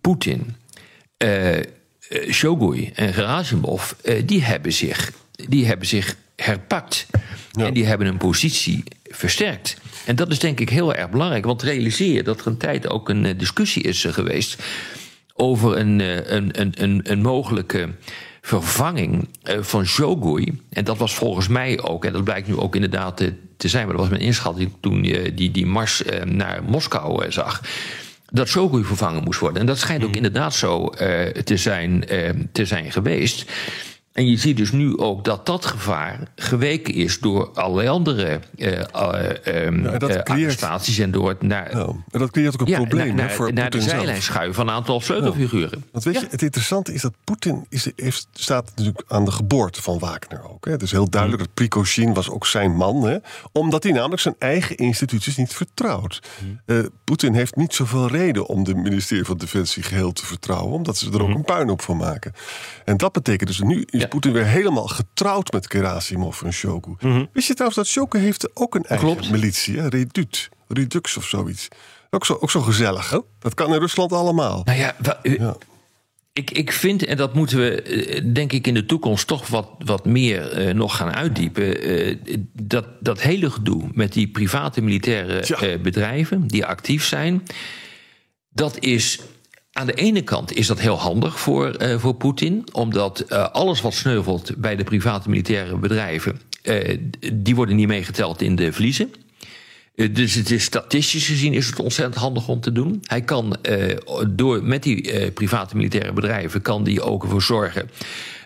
Poetin, 0.00 0.56
Shogui 2.30 2.90
en 2.94 3.14
Gerasimov, 3.14 3.92
die, 4.24 4.42
hebben 4.42 4.72
zich, 4.72 5.12
die 5.48 5.66
hebben 5.66 5.86
zich 5.86 6.16
herpakt. 6.36 7.06
En 7.52 7.74
die 7.74 7.86
hebben 7.86 8.06
hun 8.06 8.16
positie 8.16 8.84
versterkt. 9.10 9.76
En 10.04 10.16
dat 10.16 10.30
is 10.30 10.38
denk 10.38 10.60
ik 10.60 10.68
heel 10.68 10.94
erg 10.94 11.10
belangrijk. 11.10 11.44
Want 11.44 11.62
realiseer 11.62 12.24
dat 12.24 12.40
er 12.40 12.46
een 12.46 12.56
tijd 12.56 12.88
ook 12.88 13.08
een 13.08 13.24
uh, 13.24 13.38
discussie 13.38 13.82
is 13.82 14.04
geweest 14.04 14.62
over 15.34 15.76
een, 15.76 16.00
een, 16.34 16.60
een, 16.60 16.72
een, 16.76 17.00
een 17.02 17.22
mogelijke 17.22 17.88
vervanging 18.40 19.28
van 19.42 19.86
Shogui. 19.86 20.60
En 20.70 20.84
dat 20.84 20.98
was 20.98 21.14
volgens 21.14 21.48
mij 21.48 21.82
ook, 21.82 22.04
en 22.04 22.12
dat 22.12 22.24
blijkt 22.24 22.48
nu 22.48 22.56
ook 22.56 22.74
inderdaad 22.74 23.16
te, 23.16 23.34
te 23.56 23.68
zijn, 23.68 23.86
maar 23.86 23.96
dat 23.96 24.02
was 24.02 24.14
mijn 24.14 24.26
inschatting 24.26 24.72
toen 24.80 25.04
je 25.04 25.34
die, 25.34 25.50
die 25.50 25.66
mars 25.66 26.02
naar 26.24 26.62
Moskou 26.62 27.32
zag 27.32 27.60
dat 28.26 28.48
Shogun 28.48 28.84
vervangen 28.84 29.24
moest 29.24 29.40
worden. 29.40 29.60
En 29.60 29.66
dat 29.66 29.78
schijnt 29.78 30.02
ook 30.02 30.08
mm. 30.08 30.14
inderdaad 30.14 30.54
zo 30.54 30.90
te, 31.44 31.56
zijn, 31.56 32.04
te 32.52 32.66
zijn 32.66 32.92
geweest. 32.92 33.50
En 34.16 34.26
je 34.26 34.36
ziet 34.36 34.56
dus 34.56 34.72
nu 34.72 34.98
ook 34.98 35.24
dat 35.24 35.46
dat 35.46 35.66
gevaar 35.66 36.18
geweken 36.36 36.94
is 36.94 37.18
door 37.18 37.50
allerlei 37.54 37.88
andere 37.88 38.40
uh, 38.56 38.68
uh, 38.68 39.66
en 40.98 41.10
door 41.10 41.28
het 41.28 41.42
naar. 41.42 41.76
Ja, 41.76 41.86
en 42.10 42.18
dat 42.18 42.30
creëert 42.30 42.60
ook 42.60 42.68
een 42.68 42.74
probleem 42.74 43.14
naar, 43.14 43.30
voor 43.30 43.52
naar 43.52 43.70
de 43.70 43.80
zijlijn 43.80 44.22
schuiven 44.22 44.54
van 44.54 44.68
een 44.68 44.74
aantal 44.74 45.00
sleutelfiguren. 45.00 45.84
Want 45.92 46.04
weet 46.04 46.20
je, 46.20 46.26
het 46.30 46.42
interessante 46.42 46.92
is 46.92 47.02
dat 47.02 47.12
Poetin 47.24 47.66
is, 47.68 47.90
heeft, 47.96 48.28
staat 48.32 48.64
natuurlijk 48.68 49.04
aan 49.08 49.24
de 49.24 49.30
geboorte 49.30 49.82
van 49.82 49.98
Wagner 49.98 50.50
ook. 50.50 50.64
Hè. 50.64 50.70
Het 50.70 50.82
is 50.82 50.90
heel 50.90 51.10
duidelijk 51.10 51.42
mm. 51.42 51.46
dat 51.46 51.54
Prigozhin 51.54 52.14
was 52.14 52.30
ook 52.30 52.46
zijn 52.46 52.76
man, 52.76 53.02
hè, 53.02 53.16
omdat 53.52 53.82
hij 53.82 53.92
namelijk 53.92 54.22
zijn 54.22 54.34
eigen 54.38 54.76
instituties 54.76 55.36
niet 55.36 55.54
vertrouwt. 55.54 56.22
Mm. 56.66 56.90
Poetin 57.04 57.34
heeft 57.34 57.56
niet 57.56 57.74
zoveel 57.74 58.08
reden 58.08 58.46
om 58.46 58.64
de 58.64 58.74
ministerie 58.74 59.24
van 59.24 59.36
Defensie 59.36 59.82
geheel 59.82 60.12
te 60.12 60.26
vertrouwen, 60.26 60.72
omdat 60.72 60.96
ze 60.96 61.10
er 61.10 61.22
ook 61.22 61.28
mm. 61.28 61.34
een 61.34 61.44
puin 61.44 61.70
op 61.70 61.82
van 61.82 61.96
maken. 61.96 62.32
En 62.84 62.96
dat 62.96 63.12
betekent 63.12 63.48
dus 63.48 63.60
nu 63.60 63.84
is 63.90 64.05
Poetin 64.08 64.32
weer 64.32 64.46
helemaal 64.46 64.86
getrouwd 64.86 65.52
met 65.52 65.70
Gerasimov 65.70 66.42
en 66.42 66.52
Shoku. 66.52 66.94
Mm 67.00 67.28
Wist 67.32 67.46
je 67.46 67.54
trouwens 67.54 67.78
dat 67.78 67.86
Shoku 67.86 68.18
heeft 68.18 68.56
ook 68.56 68.74
een 68.74 68.84
eigen 68.84 69.08
Klopt. 69.08 69.30
militie, 69.30 69.78
hè? 69.78 69.88
Redut, 69.88 70.48
Redux 70.68 71.16
of 71.16 71.24
zoiets. 71.24 71.68
Ook 72.10 72.26
zo, 72.26 72.38
ook 72.40 72.50
zo 72.50 72.60
gezellig. 72.60 73.14
Oh. 73.14 73.26
Dat 73.38 73.54
kan 73.54 73.74
in 73.74 73.80
Rusland 73.80 74.12
allemaal. 74.12 74.62
Nou 74.64 74.78
ja, 74.78 74.96
ja. 75.22 75.56
Ik, 76.32 76.50
ik 76.50 76.72
vind, 76.72 77.04
en 77.04 77.16
dat 77.16 77.34
moeten 77.34 77.58
we 77.58 77.82
eh, 77.82 78.22
denk 78.32 78.52
ik 78.52 78.66
in 78.66 78.74
de 78.74 78.86
toekomst 78.86 79.26
toch 79.26 79.46
wat, 79.46 79.68
wat 79.78 80.04
meer 80.04 80.66
uh, 80.66 80.74
nog 80.74 80.96
gaan 80.96 81.14
uitdiepen. 81.14 81.90
Uh, 81.90 82.16
dat, 82.52 82.86
dat 83.00 83.20
hele 83.20 83.50
gedoe 83.50 83.88
met 83.92 84.12
die 84.12 84.28
private 84.28 84.82
militaire 84.82 85.44
uh, 85.62 85.82
bedrijven 85.82 86.46
die 86.46 86.66
actief 86.66 87.04
zijn. 87.04 87.42
Dat 88.48 88.78
is 88.78 89.20
aan 89.76 89.86
de 89.86 89.94
ene 89.94 90.22
kant 90.22 90.52
is 90.52 90.66
dat 90.66 90.80
heel 90.80 90.98
handig 90.98 91.40
voor, 91.40 91.82
uh, 91.82 91.98
voor 91.98 92.14
Poetin, 92.14 92.64
omdat 92.72 93.24
uh, 93.28 93.48
alles 93.48 93.80
wat 93.80 93.94
sneuvelt 93.94 94.52
bij 94.56 94.76
de 94.76 94.84
private 94.84 95.28
militaire 95.28 95.76
bedrijven, 95.76 96.40
uh, 96.62 96.98
die 97.32 97.54
worden 97.54 97.76
niet 97.76 97.86
meegeteld 97.86 98.42
in 98.42 98.56
de 98.56 98.72
verliezen. 98.72 99.12
dus 100.10 100.34
het 100.34 100.50
is 100.50 100.64
statistisch 100.64 101.26
gezien 101.26 101.52
is 101.52 101.66
het 101.66 101.80
ontzettend 101.80 102.16
handig 102.16 102.48
om 102.48 102.60
te 102.60 102.72
doen. 102.72 103.00
Hij 103.02 103.22
kan 103.22 103.56
door, 104.28 104.64
met 104.64 104.82
die 104.82 105.30
private 105.30 105.76
militaire 105.76 106.12
bedrijven 106.12 106.62
kan 106.62 106.84
die 106.84 107.02
ook 107.02 107.22
ervoor 107.22 107.42
zorgen 107.42 107.90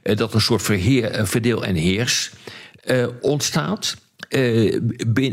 dat 0.03 0.35
een 0.35 0.41
soort 0.41 0.63
verheer, 0.63 1.27
verdeel 1.27 1.65
en 1.65 1.75
heers 1.75 2.31
ontstaat 3.21 3.97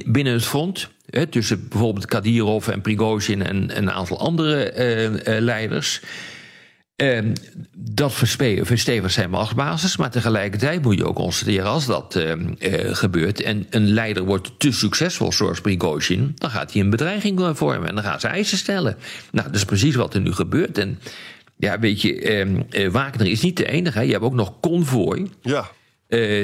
binnen 0.05 0.33
het 0.33 0.45
front 0.45 0.89
tussen 1.29 1.67
bijvoorbeeld 1.67 2.05
Kadirov 2.05 2.67
en 2.67 2.81
Prigozhin 2.81 3.45
en, 3.45 3.77
een 3.77 3.91
aantal 3.91 4.19
andere 4.19 4.73
uh, 4.77 5.03
uh, 5.03 5.41
leiders. 5.41 6.01
Uh, 6.95 7.19
dat 7.73 8.13
verstevigt 8.13 9.13
zijn 9.13 9.29
machtsbasis, 9.29 9.97
maar 9.97 10.11
tegelijkertijd 10.11 10.81
moet 10.81 10.97
je 10.97 11.05
ook 11.05 11.15
constateren 11.15 11.65
als 11.65 11.85
dat 11.85 12.15
ehm, 12.15 12.53
eh, 12.59 12.95
gebeurt 12.95 13.41
en 13.41 13.67
een 13.69 13.93
leider 13.93 14.23
wordt 14.23 14.51
te 14.59 14.71
succesvol 14.71 15.31
zoals 15.31 15.61
Prigozhin, 15.61 16.31
dan 16.35 16.49
gaat 16.49 16.73
hij 16.73 16.81
een 16.81 16.89
bedreiging 16.89 17.57
vormen 17.57 17.89
en 17.89 17.95
dan 17.95 18.03
gaan 18.03 18.19
ze 18.19 18.27
eisen 18.27 18.57
stellen. 18.57 18.97
Nou, 19.31 19.47
dat 19.47 19.55
is 19.55 19.65
precies 19.65 19.95
wat 19.95 20.13
er 20.13 20.21
nu 20.21 20.31
gebeurt. 20.31 20.77
En 20.77 20.99
ja, 21.57 21.79
weet 21.79 22.01
je, 22.01 22.21
ehm, 22.21 22.91
Wagner 22.91 23.27
is 23.27 23.41
niet 23.41 23.57
de 23.57 23.67
enige. 23.67 24.05
Je 24.05 24.11
hebt 24.11 24.23
ook 24.23 24.33
nog 24.33 24.59
Convoy. 24.59 25.27
Ja. 25.41 25.69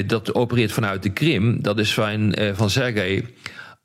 dat 0.05 0.35
opereert 0.35 0.71
vanuit 0.71 1.03
de 1.03 1.09
Krim. 1.09 1.61
Dat 1.61 1.79
is 1.79 1.93
van, 1.93 2.35
van 2.55 2.69
Sergei 2.69 3.25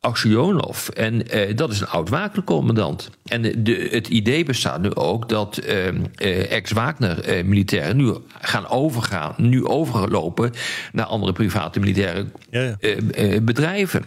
Aksionov. 0.00 0.88
En 0.88 1.36
uh, 1.36 1.56
dat 1.56 1.72
is 1.72 1.80
een 1.80 1.88
oud 1.88 2.08
Wagner-commandant. 2.08 3.10
En 3.24 3.64
de, 3.64 3.88
het 3.90 4.08
idee 4.08 4.44
bestaat 4.44 4.80
nu 4.80 4.94
ook 4.94 5.28
dat 5.28 5.60
uh, 5.64 5.86
uh, 5.86 6.52
ex-Wagner-militairen 6.52 7.96
nu 7.96 8.14
gaan 8.40 8.68
overgaan, 8.68 9.34
nu 9.36 9.66
overlopen 9.66 10.52
naar 10.92 11.06
andere 11.06 11.32
private 11.32 11.80
militaire 11.80 12.26
ja, 12.50 12.76
ja. 12.80 13.40
bedrijven. 13.40 14.04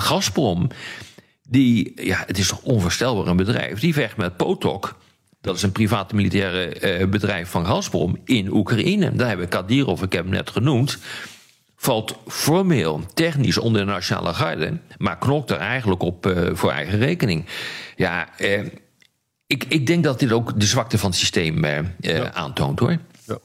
Gazprom, 0.00 0.68
die, 1.48 1.92
ja, 1.94 2.22
het 2.26 2.38
is 2.38 2.48
toch 2.48 2.62
onvoorstelbaar 2.62 3.26
een 3.26 3.36
bedrijf, 3.36 3.80
die 3.80 3.94
vecht 3.94 4.16
met 4.16 4.36
Potok. 4.36 4.96
Dat 5.40 5.56
is 5.56 5.62
een 5.62 5.72
private 5.72 6.14
militaire 6.14 7.06
bedrijf 7.06 7.48
van 7.48 7.66
Gazprom 7.66 8.18
in 8.24 8.52
Oekraïne. 8.52 9.12
Daar 9.12 9.28
hebben 9.28 9.48
Kadirov, 9.48 10.02
ik 10.02 10.12
heb 10.12 10.24
hem 10.24 10.32
net 10.32 10.50
genoemd 10.50 10.98
valt 11.84 12.16
formeel, 12.26 13.00
technisch 13.14 13.58
onder 13.58 13.86
de 13.86 13.92
Nationale 13.92 14.34
Garde, 14.34 14.78
maar 14.98 15.18
knokt 15.18 15.50
er 15.50 15.56
eigenlijk 15.56 16.02
op 16.02 16.26
uh, 16.26 16.48
voor 16.52 16.70
eigen 16.70 16.98
rekening. 16.98 17.44
Ja, 17.96 18.38
eh, 18.38 18.60
ik, 19.46 19.64
ik 19.68 19.86
denk 19.86 20.04
dat 20.04 20.18
dit 20.18 20.32
ook 20.32 20.60
de 20.60 20.66
zwakte 20.66 20.98
van 20.98 21.10
het 21.10 21.18
systeem 21.18 21.64
uh, 21.64 21.78
ja. 22.00 22.32
aantoont 22.32 22.78
hoor. 22.78 22.98
Ja. 23.26 23.38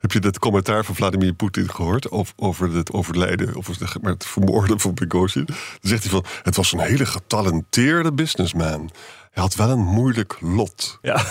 Heb 0.00 0.12
je 0.12 0.20
dat 0.20 0.38
commentaar 0.38 0.84
van 0.84 0.94
Vladimir 0.94 1.32
Poetin 1.32 1.70
gehoord 1.70 2.08
of, 2.08 2.32
over 2.36 2.74
het 2.74 2.92
overlijden 2.92 3.56
of 3.56 3.66
het 4.02 4.26
vermoorden 4.26 4.80
van 4.80 4.94
Prigozhin? 4.94 5.44
Dan 5.44 5.56
zegt 5.80 6.02
hij 6.02 6.10
van: 6.10 6.24
het 6.42 6.56
was 6.56 6.72
een 6.72 6.80
hele 6.80 7.06
getalenteerde 7.06 8.12
businessman. 8.12 8.90
Hij 9.30 9.42
had 9.42 9.54
wel 9.54 9.70
een 9.70 9.84
moeilijk 9.84 10.36
lot. 10.40 10.98
Ja. 11.02 11.24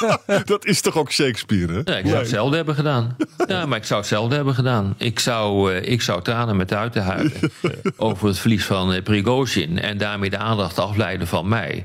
dat 0.44 0.64
is 0.64 0.80
toch 0.80 0.96
ook 0.96 1.12
Shakespeare, 1.12 1.72
hè? 1.72 1.92
Ja, 1.92 1.98
ik 1.98 2.06
zou 2.06 2.18
hetzelfde 2.18 2.56
hebben 2.56 2.74
gedaan. 2.74 3.16
Ja, 3.46 3.66
maar 3.66 3.78
ik 3.78 3.84
zou 3.84 4.00
hetzelfde 4.00 4.34
hebben 4.34 4.54
gedaan. 4.54 4.94
Ik 4.98 5.18
zou, 5.18 5.74
uh, 5.74 5.92
ik 5.92 6.02
zou 6.02 6.22
tranen 6.22 6.56
met 6.56 6.72
uiten 6.72 7.02
huilen 7.02 7.32
over 7.96 8.28
het 8.28 8.38
verlies 8.38 8.64
van 8.64 8.92
uh, 8.92 9.02
Prigozhin... 9.02 9.80
en 9.80 9.98
daarmee 9.98 10.30
de 10.30 10.38
aandacht 10.38 10.78
afleiden 10.78 11.26
van 11.26 11.48
mij... 11.48 11.84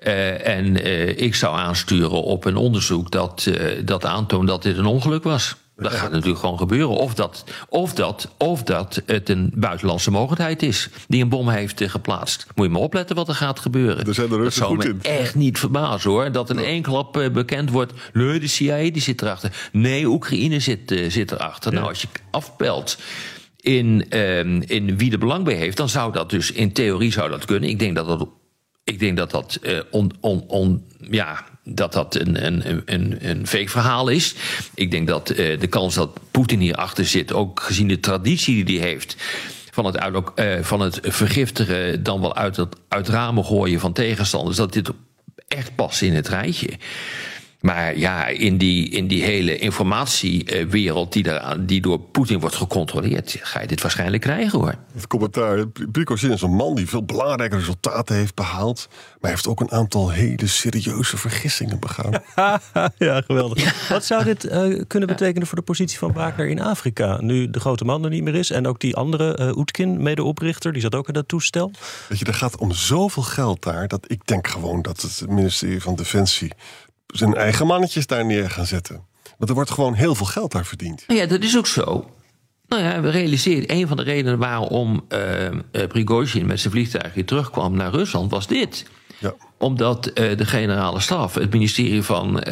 Uh, 0.00 0.46
en 0.46 0.86
ik 1.22 1.34
zou 1.34 1.56
aansturen 1.56 2.22
op 2.22 2.44
een 2.44 2.56
onderzoek 2.56 3.10
dat, 3.10 3.50
dat 3.84 4.04
aantoont 4.04 4.48
dat 4.48 4.62
dit 4.62 4.78
een 4.78 4.86
ongeluk 4.86 5.22
was. 5.22 5.56
Dat 5.76 5.92
gaat 5.92 6.10
natuurlijk 6.10 6.38
gewoon 6.38 6.58
gebeuren. 6.58 6.96
Of 6.96 7.14
dat, 7.14 7.44
of, 7.68 7.92
dat, 7.92 8.34
of 8.36 8.62
dat 8.62 9.02
het 9.06 9.28
een 9.28 9.52
buitenlandse 9.54 10.10
mogelijkheid 10.10 10.62
is 10.62 10.88
die 11.08 11.22
een 11.22 11.28
bom 11.28 11.48
heeft 11.48 11.80
eh, 11.80 11.88
geplaatst. 11.88 12.46
Moet 12.54 12.66
je 12.66 12.72
maar 12.72 12.82
opletten 12.82 13.16
wat 13.16 13.28
er 13.28 13.34
gaat 13.34 13.60
gebeuren. 13.60 14.06
Er 14.06 14.14
zijn 14.14 14.28
de 14.28 14.76
me 14.76 14.84
in. 14.88 15.02
echt 15.02 15.34
niet 15.34 15.58
verbazen 15.58 16.10
hoor. 16.10 16.32
Dat 16.32 16.50
in 16.50 16.58
één 16.58 16.82
klap 16.82 17.16
eh, 17.16 17.30
bekend 17.30 17.70
wordt. 17.70 17.92
Nee, 18.12 18.40
de 18.40 18.46
CIA 18.46 18.76
die 18.76 19.00
zit 19.00 19.22
erachter. 19.22 19.68
Nee, 19.72 20.06
Oekraïne 20.06 20.60
zit, 20.60 20.90
uh, 20.90 21.10
zit 21.10 21.32
erachter. 21.32 21.72
Nou, 21.72 21.88
als 21.88 22.02
je 22.02 22.08
afpelt 22.30 22.98
in, 23.56 24.06
uh, 24.10 24.38
in 24.60 24.96
wie 24.96 25.12
er 25.12 25.18
belang 25.18 25.44
bij 25.44 25.54
heeft, 25.54 25.76
dan 25.76 25.88
zou 25.88 26.12
dat 26.12 26.30
dus 26.30 26.52
in 26.52 26.72
theorie 26.72 27.12
zou 27.12 27.30
dat 27.30 27.44
kunnen. 27.44 27.68
Ik 27.68 27.78
denk 27.78 27.94
dat 27.94 28.06
dat, 28.06 28.28
ik 28.84 28.98
denk 28.98 29.16
dat, 29.16 29.30
dat 29.30 29.58
uh, 29.62 29.80
on, 29.90 30.12
on, 30.20 30.44
on, 30.48 30.84
ja, 31.10 31.44
dat 31.64 31.92
dat 31.92 32.14
een, 32.14 32.46
een, 32.46 32.82
een, 32.84 33.16
een 33.28 33.46
fake 33.46 33.68
verhaal 33.68 34.08
is. 34.08 34.34
Ik 34.74 34.90
denk 34.90 35.08
dat 35.08 35.30
uh, 35.30 35.60
de 35.60 35.66
kans 35.66 35.94
dat 35.94 36.18
Poetin 36.30 36.60
hierachter 36.60 37.06
zit, 37.06 37.32
ook 37.32 37.60
gezien 37.60 37.88
de 37.88 38.00
traditie 38.00 38.64
die 38.64 38.78
hij 38.78 38.88
heeft 38.88 39.16
van 39.70 39.84
het, 39.84 39.98
uit, 39.98 40.16
uh, 40.34 40.58
van 40.60 40.80
het 40.80 40.98
vergiftigen, 41.02 42.02
dan 42.02 42.20
wel 42.20 42.36
uit, 42.36 42.56
het, 42.56 42.76
uit 42.88 43.08
ramen 43.08 43.44
gooien 43.44 43.80
van 43.80 43.92
tegenstanders, 43.92 44.56
dat 44.56 44.72
dit 44.72 44.90
echt 45.48 45.74
past 45.74 46.02
in 46.02 46.14
het 46.14 46.28
rijtje. 46.28 46.68
Maar 47.64 47.98
ja, 47.98 48.26
in 48.26 48.58
die, 48.58 48.88
in 48.88 49.06
die 49.06 49.22
hele 49.22 49.58
informatiewereld 49.58 51.12
die, 51.12 51.22
daar, 51.22 51.66
die 51.66 51.80
door 51.80 51.98
Poetin 52.00 52.40
wordt 52.40 52.54
gecontroleerd, 52.54 53.36
ga 53.40 53.60
je 53.60 53.66
dit 53.66 53.82
waarschijnlijk 53.82 54.22
krijgen 54.22 54.58
hoor. 54.58 54.74
Het 54.94 55.06
commentaar. 55.06 55.66
Prigozhin 55.92 56.30
is 56.30 56.42
een 56.42 56.54
man 56.54 56.74
die 56.74 56.88
veel 56.88 57.04
belangrijke 57.04 57.56
resultaten 57.56 58.16
heeft 58.16 58.34
behaald. 58.34 58.88
Maar 58.88 59.18
hij 59.20 59.30
heeft 59.30 59.46
ook 59.46 59.60
een 59.60 59.70
aantal 59.70 60.10
hele 60.10 60.46
serieuze 60.46 61.16
vergissingen 61.16 61.78
begaan. 61.80 62.12
ja, 62.96 63.20
geweldig. 63.20 63.88
Wat 63.88 64.04
zou 64.04 64.24
dit 64.24 64.44
uh, 64.44 64.82
kunnen 64.86 65.08
betekenen 65.08 65.46
voor 65.46 65.58
de 65.58 65.64
positie 65.64 65.98
van 65.98 66.12
Wagner 66.12 66.48
in 66.48 66.60
Afrika? 66.60 67.18
Nu 67.20 67.50
de 67.50 67.60
grote 67.60 67.84
man 67.84 68.04
er 68.04 68.10
niet 68.10 68.22
meer 68.22 68.34
is. 68.34 68.50
En 68.50 68.66
ook 68.66 68.80
die 68.80 68.96
andere, 68.96 69.38
uh, 69.40 69.56
Oetkin, 69.56 70.02
medeoprichter, 70.02 70.72
die 70.72 70.82
zat 70.82 70.94
ook 70.94 71.08
in 71.08 71.14
dat 71.14 71.28
toestel. 71.28 71.70
Weet 72.08 72.18
je, 72.18 72.24
er 72.24 72.34
gaat 72.34 72.56
om 72.56 72.72
zoveel 72.72 73.22
geld 73.22 73.62
daar. 73.62 73.88
dat 73.88 74.04
ik 74.06 74.26
denk 74.26 74.48
gewoon 74.48 74.82
dat 74.82 75.02
het 75.02 75.24
ministerie 75.28 75.82
van 75.82 75.94
Defensie 75.94 76.52
zijn 77.18 77.34
eigen 77.34 77.66
mannetjes 77.66 78.06
daar 78.06 78.24
neer 78.24 78.50
gaan 78.50 78.66
zetten. 78.66 79.02
Want 79.38 79.50
er 79.50 79.54
wordt 79.54 79.70
gewoon 79.70 79.94
heel 79.94 80.14
veel 80.14 80.26
geld 80.26 80.52
daar 80.52 80.66
verdiend. 80.66 81.04
Ja, 81.06 81.26
dat 81.26 81.42
is 81.42 81.56
ook 81.56 81.66
zo. 81.66 82.10
Nou 82.68 82.82
ja, 82.82 83.00
we 83.00 83.10
realiseerden, 83.10 83.76
een 83.76 83.88
van 83.88 83.96
de 83.96 84.02
redenen 84.02 84.38
waarom 84.38 85.04
uh, 85.08 85.86
Prigozhin 85.88 86.46
met 86.46 86.60
zijn 86.60 86.72
vliegtuig 86.72 87.14
weer 87.14 87.24
terugkwam 87.24 87.76
naar 87.76 87.90
Rusland 87.90 88.30
was 88.30 88.46
dit. 88.46 88.86
Ja. 89.18 89.34
Omdat 89.58 90.06
uh, 90.06 90.36
de 90.36 90.46
generale 90.46 91.00
staf, 91.00 91.34
het 91.34 91.52
ministerie 91.52 92.02
van 92.02 92.28
uh, 92.36 92.44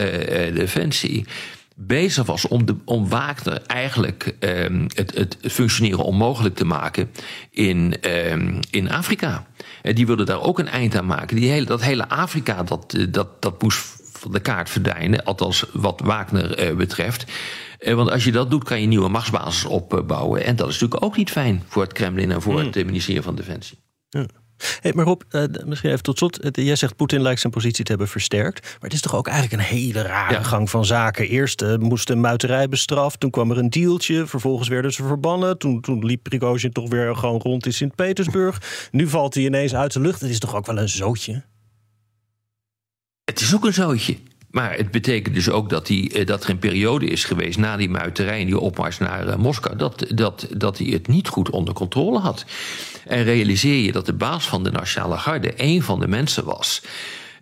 Defensie, 0.55 1.27
bezig 1.75 2.27
was 2.27 2.49
om, 2.49 2.67
de, 2.67 2.77
om 2.85 3.09
Wagner 3.09 3.63
eigenlijk 3.67 4.35
uh, 4.41 4.87
het, 4.87 5.15
het 5.15 5.37
functioneren 5.41 6.05
onmogelijk 6.05 6.55
te 6.55 6.65
maken 6.65 7.11
in, 7.51 7.95
uh, 8.07 8.33
in 8.71 8.91
Afrika. 8.91 9.47
En 9.83 9.95
die 9.95 10.07
wilden 10.07 10.27
daar 10.27 10.43
ook 10.43 10.59
een 10.59 10.69
eind 10.69 10.97
aan 10.97 11.07
maken. 11.07 11.37
Die 11.37 11.51
hele, 11.51 11.67
dat 11.67 11.83
hele 11.83 12.09
Afrika, 12.09 12.63
dat, 12.63 12.97
dat, 13.11 13.43
dat 13.43 13.63
moest 13.63 14.02
van 14.23 14.33
de 14.33 14.41
kaart 14.41 14.71
verdwijnen. 14.71 15.25
Althans, 15.25 15.65
wat 15.73 16.01
Wagner 16.05 16.55
eh, 16.55 16.77
betreft. 16.77 17.25
Eh, 17.79 17.95
want 17.95 18.11
als 18.11 18.25
je 18.25 18.33
dat 18.33 18.51
doet, 18.51 18.65
kan 18.65 18.81
je 18.81 18.87
nieuwe 18.87 19.09
machtsbasis 19.09 19.65
opbouwen. 19.65 20.45
En 20.45 20.57
dat 20.57 20.69
is 20.69 20.73
natuurlijk 20.79 21.05
ook 21.05 21.17
niet 21.17 21.31
fijn 21.31 21.63
voor 21.67 21.83
het 21.83 21.93
Kremlin 21.93 22.31
en 22.31 22.43
voor 22.43 22.61
hmm. 22.61 22.67
het 22.73 22.85
ministerie 22.87 23.23
van 23.23 23.35
Defensie. 23.35 23.79
Ja. 24.09 24.27
Hey, 24.81 24.93
maar 24.95 25.05
Rob, 25.05 25.23
uh, 25.31 25.45
misschien 25.65 25.91
even 25.91 26.03
tot 26.03 26.19
slot. 26.19 26.39
Jij 26.53 26.77
zegt 26.77 26.97
Poetin 26.97 27.23
lijkt 27.23 27.41
zijn 27.41 27.53
positie 27.53 27.85
te 27.85 27.91
hebben 27.91 28.09
versterkt. 28.09 28.63
Maar 28.63 28.81
het 28.81 28.93
is 28.93 29.01
toch 29.01 29.15
ook 29.15 29.29
eigenlijk 29.29 29.63
een 29.63 29.69
hele 29.77 30.03
rare 30.03 30.45
gang 30.45 30.71
van 30.71 30.85
zaken. 30.85 31.29
Eerst 31.29 31.63
uh, 31.63 31.77
moest 31.77 32.11
een 32.11 32.21
muiterij 32.21 32.69
bestraft. 32.69 33.21
Toen 33.21 33.31
kwam 33.31 33.51
er 33.51 33.59
een 33.59 33.71
dealtje. 33.71 34.27
Vervolgens 34.27 34.69
werden 34.69 34.93
ze 34.93 35.03
verbannen. 35.03 35.59
Toen, 35.59 35.81
toen 35.81 36.05
liep 36.05 36.23
Prigozhin 36.23 36.73
toch 36.73 36.89
weer 36.89 37.17
gewoon 37.17 37.41
rond 37.41 37.67
in 37.67 37.73
Sint-Petersburg. 37.73 38.89
Nu 38.91 39.09
valt 39.09 39.35
hij 39.35 39.45
ineens 39.45 39.75
uit 39.75 39.93
de 39.93 40.01
lucht. 40.01 40.21
Het 40.21 40.31
is 40.31 40.39
toch 40.39 40.55
ook 40.55 40.67
wel 40.67 40.79
een 40.79 40.89
zootje? 40.89 41.43
Het 43.25 43.41
is 43.41 43.55
ook 43.55 43.65
een 43.65 43.75
zootje. 43.75 44.17
Maar 44.53 44.77
het 44.77 44.91
betekent 44.91 45.35
dus 45.35 45.51
ook 45.51 45.71
dat, 45.71 45.87
die, 45.87 46.13
eh, 46.13 46.27
dat 46.27 46.45
er 46.45 46.51
een 46.51 46.59
periode 46.59 47.07
is 47.07 47.25
geweest 47.25 47.59
na 47.59 47.77
die 47.77 47.89
muiterij 47.89 48.41
en 48.41 48.47
die 48.47 48.59
opmars 48.59 48.99
naar 48.99 49.27
uh, 49.27 49.37
Moskou, 49.37 49.77
dat, 49.77 50.07
dat, 50.15 50.47
dat 50.57 50.79
hij 50.79 50.87
het 50.87 51.09
niet 51.09 51.29
goed 51.29 51.51
onder 51.51 51.75
controle 51.75 52.19
had. 52.19 52.45
En 53.07 53.25
realiseer 53.25 53.85
je 53.85 53.93
dat 53.93 54.07
de 54.07 54.13
baas 54.13 54.49
van 54.49 54.65
de 54.65 54.71
Nationale 54.71 55.17
Garde 55.17 55.53
een 55.57 55.83
van 55.83 56.01
de 56.01 56.09
mensen 56.09 56.45
was. 56.45 56.83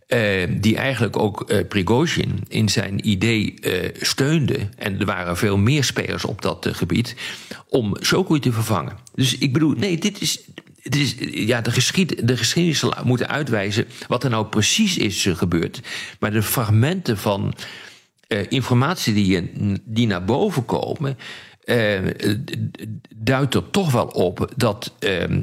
Uh, 0.09 0.49
die 0.61 0.77
eigenlijk 0.77 1.17
ook 1.17 1.51
uh, 1.51 1.67
Prigozhin 1.69 2.45
in 2.49 2.69
zijn 2.69 3.09
idee 3.09 3.55
steunde. 4.01 4.69
En 4.77 5.01
er 5.01 5.07
waren 5.07 5.37
veel 5.37 5.57
meer 5.57 5.85
spelers 5.85 6.25
op 6.25 6.43
dat 6.43 6.69
gebied. 6.71 7.17
om 7.69 7.97
Shokoui 8.03 8.41
te 8.41 8.53
vervangen. 8.53 8.97
Dus 9.15 9.39
ik 9.39 9.53
bedoel, 9.53 9.75
nee, 9.75 9.99
dit 9.99 10.21
is 10.21 10.41
ja, 11.31 11.61
de, 11.61 11.71
geschied, 11.71 12.29
de 12.29 12.37
geschiedenis 12.37 12.79
zal 12.79 12.95
moeten 13.05 13.29
uitwijzen 13.29 13.87
wat 14.09 14.25
er 14.25 14.31
nou 14.31 14.47
precies 14.47 14.97
is 14.97 15.27
eh, 15.27 15.37
gebeurd. 15.37 15.81
Maar 16.19 16.31
de 16.31 16.43
fragmenten 16.43 17.19
van 17.19 17.55
uh, 18.29 18.39
informatie 18.49 19.15
die, 19.15 19.51
die 19.85 20.07
naar 20.07 20.25
boven 20.25 20.65
komen, 20.65 21.19
uh, 21.65 21.99
duidt 23.17 23.55
er 23.55 23.71
toch 23.71 23.93
wel 23.93 24.07
op 24.07 24.53
dat 24.57 24.95
uh, 25.01 25.39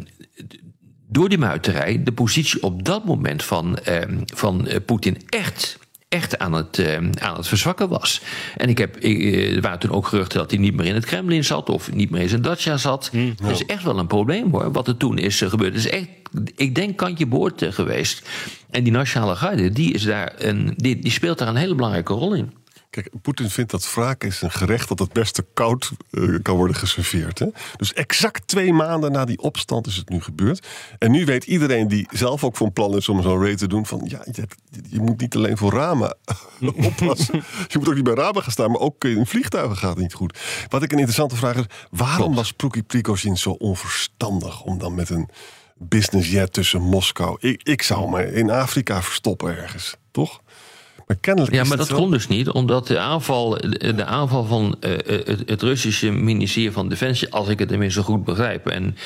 door 1.08 1.30
die 1.30 1.38
muiterij 1.38 2.04
de 2.04 2.12
positie 2.12 2.64
op 2.64 2.86
dat 2.86 3.06
moment 3.06 3.44
van, 3.44 3.78
ehm, 3.78 4.20
van 4.26 4.68
Poetin 4.86 5.18
echt 5.30 5.80
echt 6.10 6.40
aan 6.40 6.54
het, 6.54 6.78
uh, 6.78 6.96
aan 7.20 7.36
het 7.36 7.48
verzwakken 7.48 7.90
was. 7.90 8.22
En 8.58 8.70
ik 8.70 8.78
heb, 8.78 8.98
ik, 8.98 9.36
er 9.56 9.62
waren 9.62 9.80
toen 9.80 9.92
ook 9.92 10.08
geruchten 10.08 10.40
dat 10.40 10.52
hij 10.52 10.60
niet 10.60 10.76
meer 10.76 10.86
in 10.86 10.94
het 10.94 11.06
Kremlin 11.06 11.44
zat 11.44 11.70
of 11.70 11.94
niet 11.94 12.10
meer 12.10 12.22
in 12.22 12.30
zijn 12.30 12.42
Dacia 12.42 12.78
zat. 12.78 13.10
Mm, 13.14 13.36
Dat 13.42 13.52
is 13.52 13.66
echt 13.66 13.84
wel 13.84 14.00
een 14.00 14.08
probleem 14.08 14.52
hoor, 14.52 14.72
wat 14.72 14.88
er 14.88 14.98
toen 14.98 15.18
is 15.18 15.42
gebeurd. 15.42 15.74
Het 15.74 15.86
is 15.86 15.90
echt, 15.90 16.08
ik 16.56 16.76
denk, 16.76 16.98
kantje 16.98 17.26
boord 17.26 17.66
geweest. 17.70 18.30
En 18.70 18.84
die 18.84 18.94
Nationale 18.94 19.36
Garde, 19.36 19.70
die, 19.70 19.94
is 19.94 20.04
daar 20.04 20.34
een, 20.38 20.74
die, 20.76 21.00
die 21.00 21.12
speelt 21.12 21.38
daar 21.38 21.48
een 21.48 21.56
hele 21.56 21.76
belangrijke 21.76 22.14
rol 22.14 22.34
in. 22.34 22.54
Kijk, 22.90 23.10
Poetin 23.22 23.50
vindt 23.50 23.72
dat 23.72 23.94
wraak 23.94 24.24
is 24.24 24.42
een 24.42 24.52
gerecht 24.52 24.88
dat 24.88 25.00
het 25.00 25.14
beste 25.14 25.46
koud 25.54 25.92
uh, 26.12 26.40
kan 26.42 26.56
worden 26.56 26.76
geserveerd. 26.76 27.40
Hè? 27.40 27.48
Dus 27.78 27.94
exact 27.94 28.48
twee 28.48 28.74
maanden 28.74 29.12
na 29.12 29.26
die 29.26 29.40
opstand 29.40 29.88
is 29.88 29.96
het 29.96 30.10
nu 30.10 30.22
gebeurd. 30.22 30.68
En 30.98 31.12
nu 31.12 31.26
weet 31.26 31.44
iedereen 31.44 31.88
die 31.88 32.08
zelf 32.12 32.44
ook 32.44 32.58
van 32.58 32.74
plan 32.74 32.96
is 32.96 33.10
om 33.10 33.22
zo'n 33.22 33.44
raid 33.44 33.58
te 33.58 33.68
doen: 33.68 33.86
van 33.86 34.02
ja, 34.04 34.26
je, 34.32 34.48
je 34.90 35.00
moet 35.00 35.20
niet 35.20 35.36
alleen 35.36 35.58
voor 35.58 35.74
ramen 35.74 36.18
oppassen. 36.88 37.44
je 37.68 37.78
moet 37.78 37.88
ook 37.88 37.96
niet 37.96 38.04
bij 38.04 38.14
ramen 38.14 38.44
gaan 38.44 38.52
staan, 38.52 38.72
maar 38.72 38.82
ook 38.82 39.04
in 39.04 39.26
vliegtuigen 39.26 39.78
gaat 39.78 39.90
het 39.90 40.00
niet 40.00 40.14
goed. 40.14 40.40
Wat 40.70 40.84
ik 40.84 40.92
een 40.92 40.98
interessante 40.98 41.36
vraag 41.36 41.56
is: 41.56 41.66
waarom 41.90 42.36
was 42.36 42.52
Proki 42.52 42.84
Prigozhin 42.84 43.38
zo 43.38 43.50
onverstandig 43.50 44.62
om 44.62 44.78
dan 44.78 44.96
met 44.96 45.10
een 45.10 45.30
businessjet 45.76 46.54
tussen 46.54 46.82
Moskou? 46.82 47.38
Ik, 47.40 47.64
ik 47.64 47.82
zou 47.82 48.10
me 48.10 48.34
in 48.34 48.50
Afrika 48.50 49.02
verstoppen 49.02 49.58
ergens, 49.58 49.96
toch? 50.12 50.42
Maar 51.08 51.52
ja, 51.52 51.64
maar 51.64 51.78
dat 51.78 51.94
kon 51.94 52.12
dus 52.12 52.28
niet, 52.28 52.50
omdat 52.50 52.88
de 52.88 53.00
aanval, 53.00 53.50
de 53.96 54.06
aanval 54.06 54.44
van 54.44 54.76
uh, 54.82 54.92
het, 55.06 55.44
het, 55.46 55.62
Russische 55.62 56.12
ministerie 56.12 56.72
van 56.72 56.90
Defensie, 56.90 57.34
als 57.34 57.48
ik 57.48 57.60
het 57.60 57.68
tenminste 57.68 58.02
goed 58.02 58.24
begrijp, 58.24 58.68
en 58.68 58.98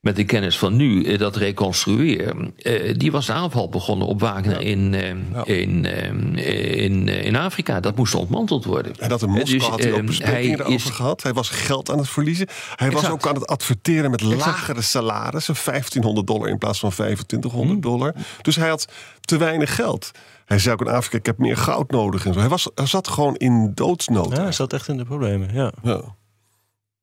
met 0.00 0.16
de 0.16 0.24
kennis 0.24 0.58
van 0.58 0.76
nu 0.76 1.04
uh, 1.04 1.18
dat 1.18 1.36
reconstrueer, 1.36 2.34
uh, 2.58 2.94
die 2.96 3.12
was 3.12 3.26
de 3.26 3.32
aanval 3.32 3.68
begonnen 3.68 4.06
op 4.06 4.20
Wagner 4.20 4.60
in, 4.60 4.92
ja. 4.92 5.44
in, 5.44 5.84
in, 5.84 7.08
in 7.08 7.36
Afrika. 7.36 7.80
Dat 7.80 7.96
moest 7.96 8.14
ontmanteld 8.14 8.64
worden. 8.64 8.92
En 8.98 9.08
dat 9.08 9.22
in 9.22 9.28
Moskou 9.28 9.58
dus, 9.58 9.68
had 9.68 9.82
hij 9.82 9.92
ook 9.92 10.06
besprekingen 10.06 10.60
erover 10.60 10.92
gehad. 10.92 11.22
Hij 11.22 11.32
was 11.32 11.48
geld 11.48 11.90
aan 11.90 11.98
het 11.98 12.08
verliezen. 12.08 12.46
Hij 12.76 12.90
was 12.90 13.08
ook 13.08 13.26
aan 13.26 13.34
het 13.34 13.46
adverteren 13.46 14.10
met 14.10 14.20
lagere 14.20 14.82
salarissen, 14.82 15.54
1500 15.64 16.26
dollar 16.26 16.48
in 16.48 16.58
plaats 16.58 16.78
van 16.78 16.90
2500 16.90 17.78
mhm. 17.78 17.88
dollar. 17.88 18.14
Dus 18.42 18.56
hij 18.56 18.68
had 18.68 18.88
te 19.20 19.36
weinig 19.36 19.74
geld. 19.74 20.12
Hij 20.46 20.58
zei 20.58 20.74
ook 20.74 20.80
in 20.80 20.92
Afrika, 20.92 21.16
ik 21.16 21.26
heb 21.26 21.38
meer 21.38 21.56
goud 21.56 21.90
nodig. 21.90 22.26
En 22.26 22.32
zo. 22.32 22.38
Hij, 22.38 22.48
was, 22.48 22.70
hij 22.74 22.86
zat 22.86 23.08
gewoon 23.08 23.36
in 23.36 23.72
doodsnood. 23.74 24.36
Ja, 24.36 24.42
hij 24.42 24.52
zat 24.52 24.72
echt 24.72 24.88
in 24.88 24.96
de 24.96 25.04
problemen, 25.04 25.54
ja. 25.54 25.72
Ja, 25.82 26.00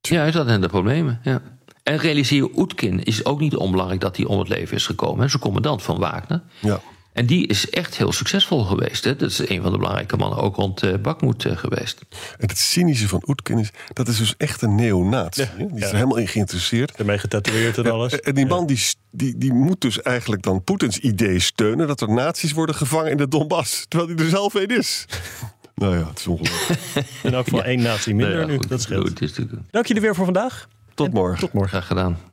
ja 0.01 0.19
hij 0.19 0.31
zat 0.31 0.47
in 0.47 0.61
de 0.61 0.67
problemen, 0.67 1.19
ja. 1.23 1.41
En 1.83 1.97
realiseer 1.97 2.49
Oetkin 2.55 3.03
is 3.03 3.25
ook 3.25 3.39
niet 3.39 3.55
onbelangrijk 3.55 4.01
dat 4.01 4.17
hij 4.17 4.25
om 4.25 4.39
het 4.39 4.47
leven 4.47 4.75
is 4.75 4.85
gekomen. 4.85 5.17
Hij 5.17 5.25
is 5.25 5.37
commandant 5.37 5.83
van 5.83 5.99
Wagner. 5.99 6.41
Ja. 6.59 6.79
En 7.13 7.25
die 7.25 7.47
is 7.47 7.69
echt 7.69 7.97
heel 7.97 8.11
succesvol 8.11 8.63
geweest. 8.63 9.03
Hè? 9.03 9.15
Dat 9.15 9.29
is 9.29 9.49
een 9.49 9.61
van 9.61 9.71
de 9.71 9.77
belangrijke 9.77 10.17
mannen 10.17 10.39
ook 10.39 10.55
rond 10.55 10.83
uh, 10.83 10.93
Bakmoed 11.01 11.45
uh, 11.45 11.57
geweest. 11.57 12.01
En 12.37 12.47
het 12.47 12.57
cynische 12.57 13.07
van 13.07 13.23
Oetken 13.27 13.57
is, 13.57 13.69
dat 13.93 14.07
is 14.07 14.17
dus 14.17 14.33
echt 14.37 14.61
een 14.61 14.75
neonaat. 14.75 15.35
Ja, 15.35 15.49
die 15.57 15.67
is 15.75 15.89
er 15.89 15.95
helemaal 15.95 16.17
in 16.17 16.27
geïnteresseerd. 16.27 16.95
Ermee 16.95 17.17
getatoeëerd 17.17 17.77
en 17.77 17.91
alles. 17.91 18.19
En 18.19 18.35
die 18.35 18.45
man 18.45 18.65
die, 18.65 18.79
die, 19.11 19.37
die 19.37 19.53
moet 19.53 19.81
dus 19.81 20.01
eigenlijk 20.01 20.41
dan 20.41 20.63
Poetins 20.63 20.97
idee 20.97 21.39
steunen... 21.39 21.87
dat 21.87 22.01
er 22.01 22.11
nazi's 22.11 22.51
worden 22.51 22.75
gevangen 22.75 23.11
in 23.11 23.17
de 23.17 23.27
Donbass. 23.27 23.85
Terwijl 23.87 24.15
hij 24.15 24.23
er 24.23 24.29
zelf 24.29 24.53
een 24.53 24.77
is. 24.77 25.05
Nou 25.75 25.97
ja, 25.97 26.07
het 26.07 26.19
is 26.19 26.27
ongelooflijk. 26.27 26.79
en 27.23 27.35
ook 27.35 27.47
voor 27.47 27.61
één 27.61 27.81
natie 27.81 28.15
minder 28.15 28.47
nu, 28.47 28.57
dat 28.67 28.81
scheelt. 28.81 29.19
Dank 29.71 29.85
jullie 29.85 30.01
weer 30.01 30.15
voor 30.15 30.25
vandaag. 30.25 30.67
Tot 30.93 31.13
morgen. 31.13 31.39
Tot 31.39 31.53
morgen. 31.53 31.69
Graag 31.71 31.87
gedaan. 31.87 32.32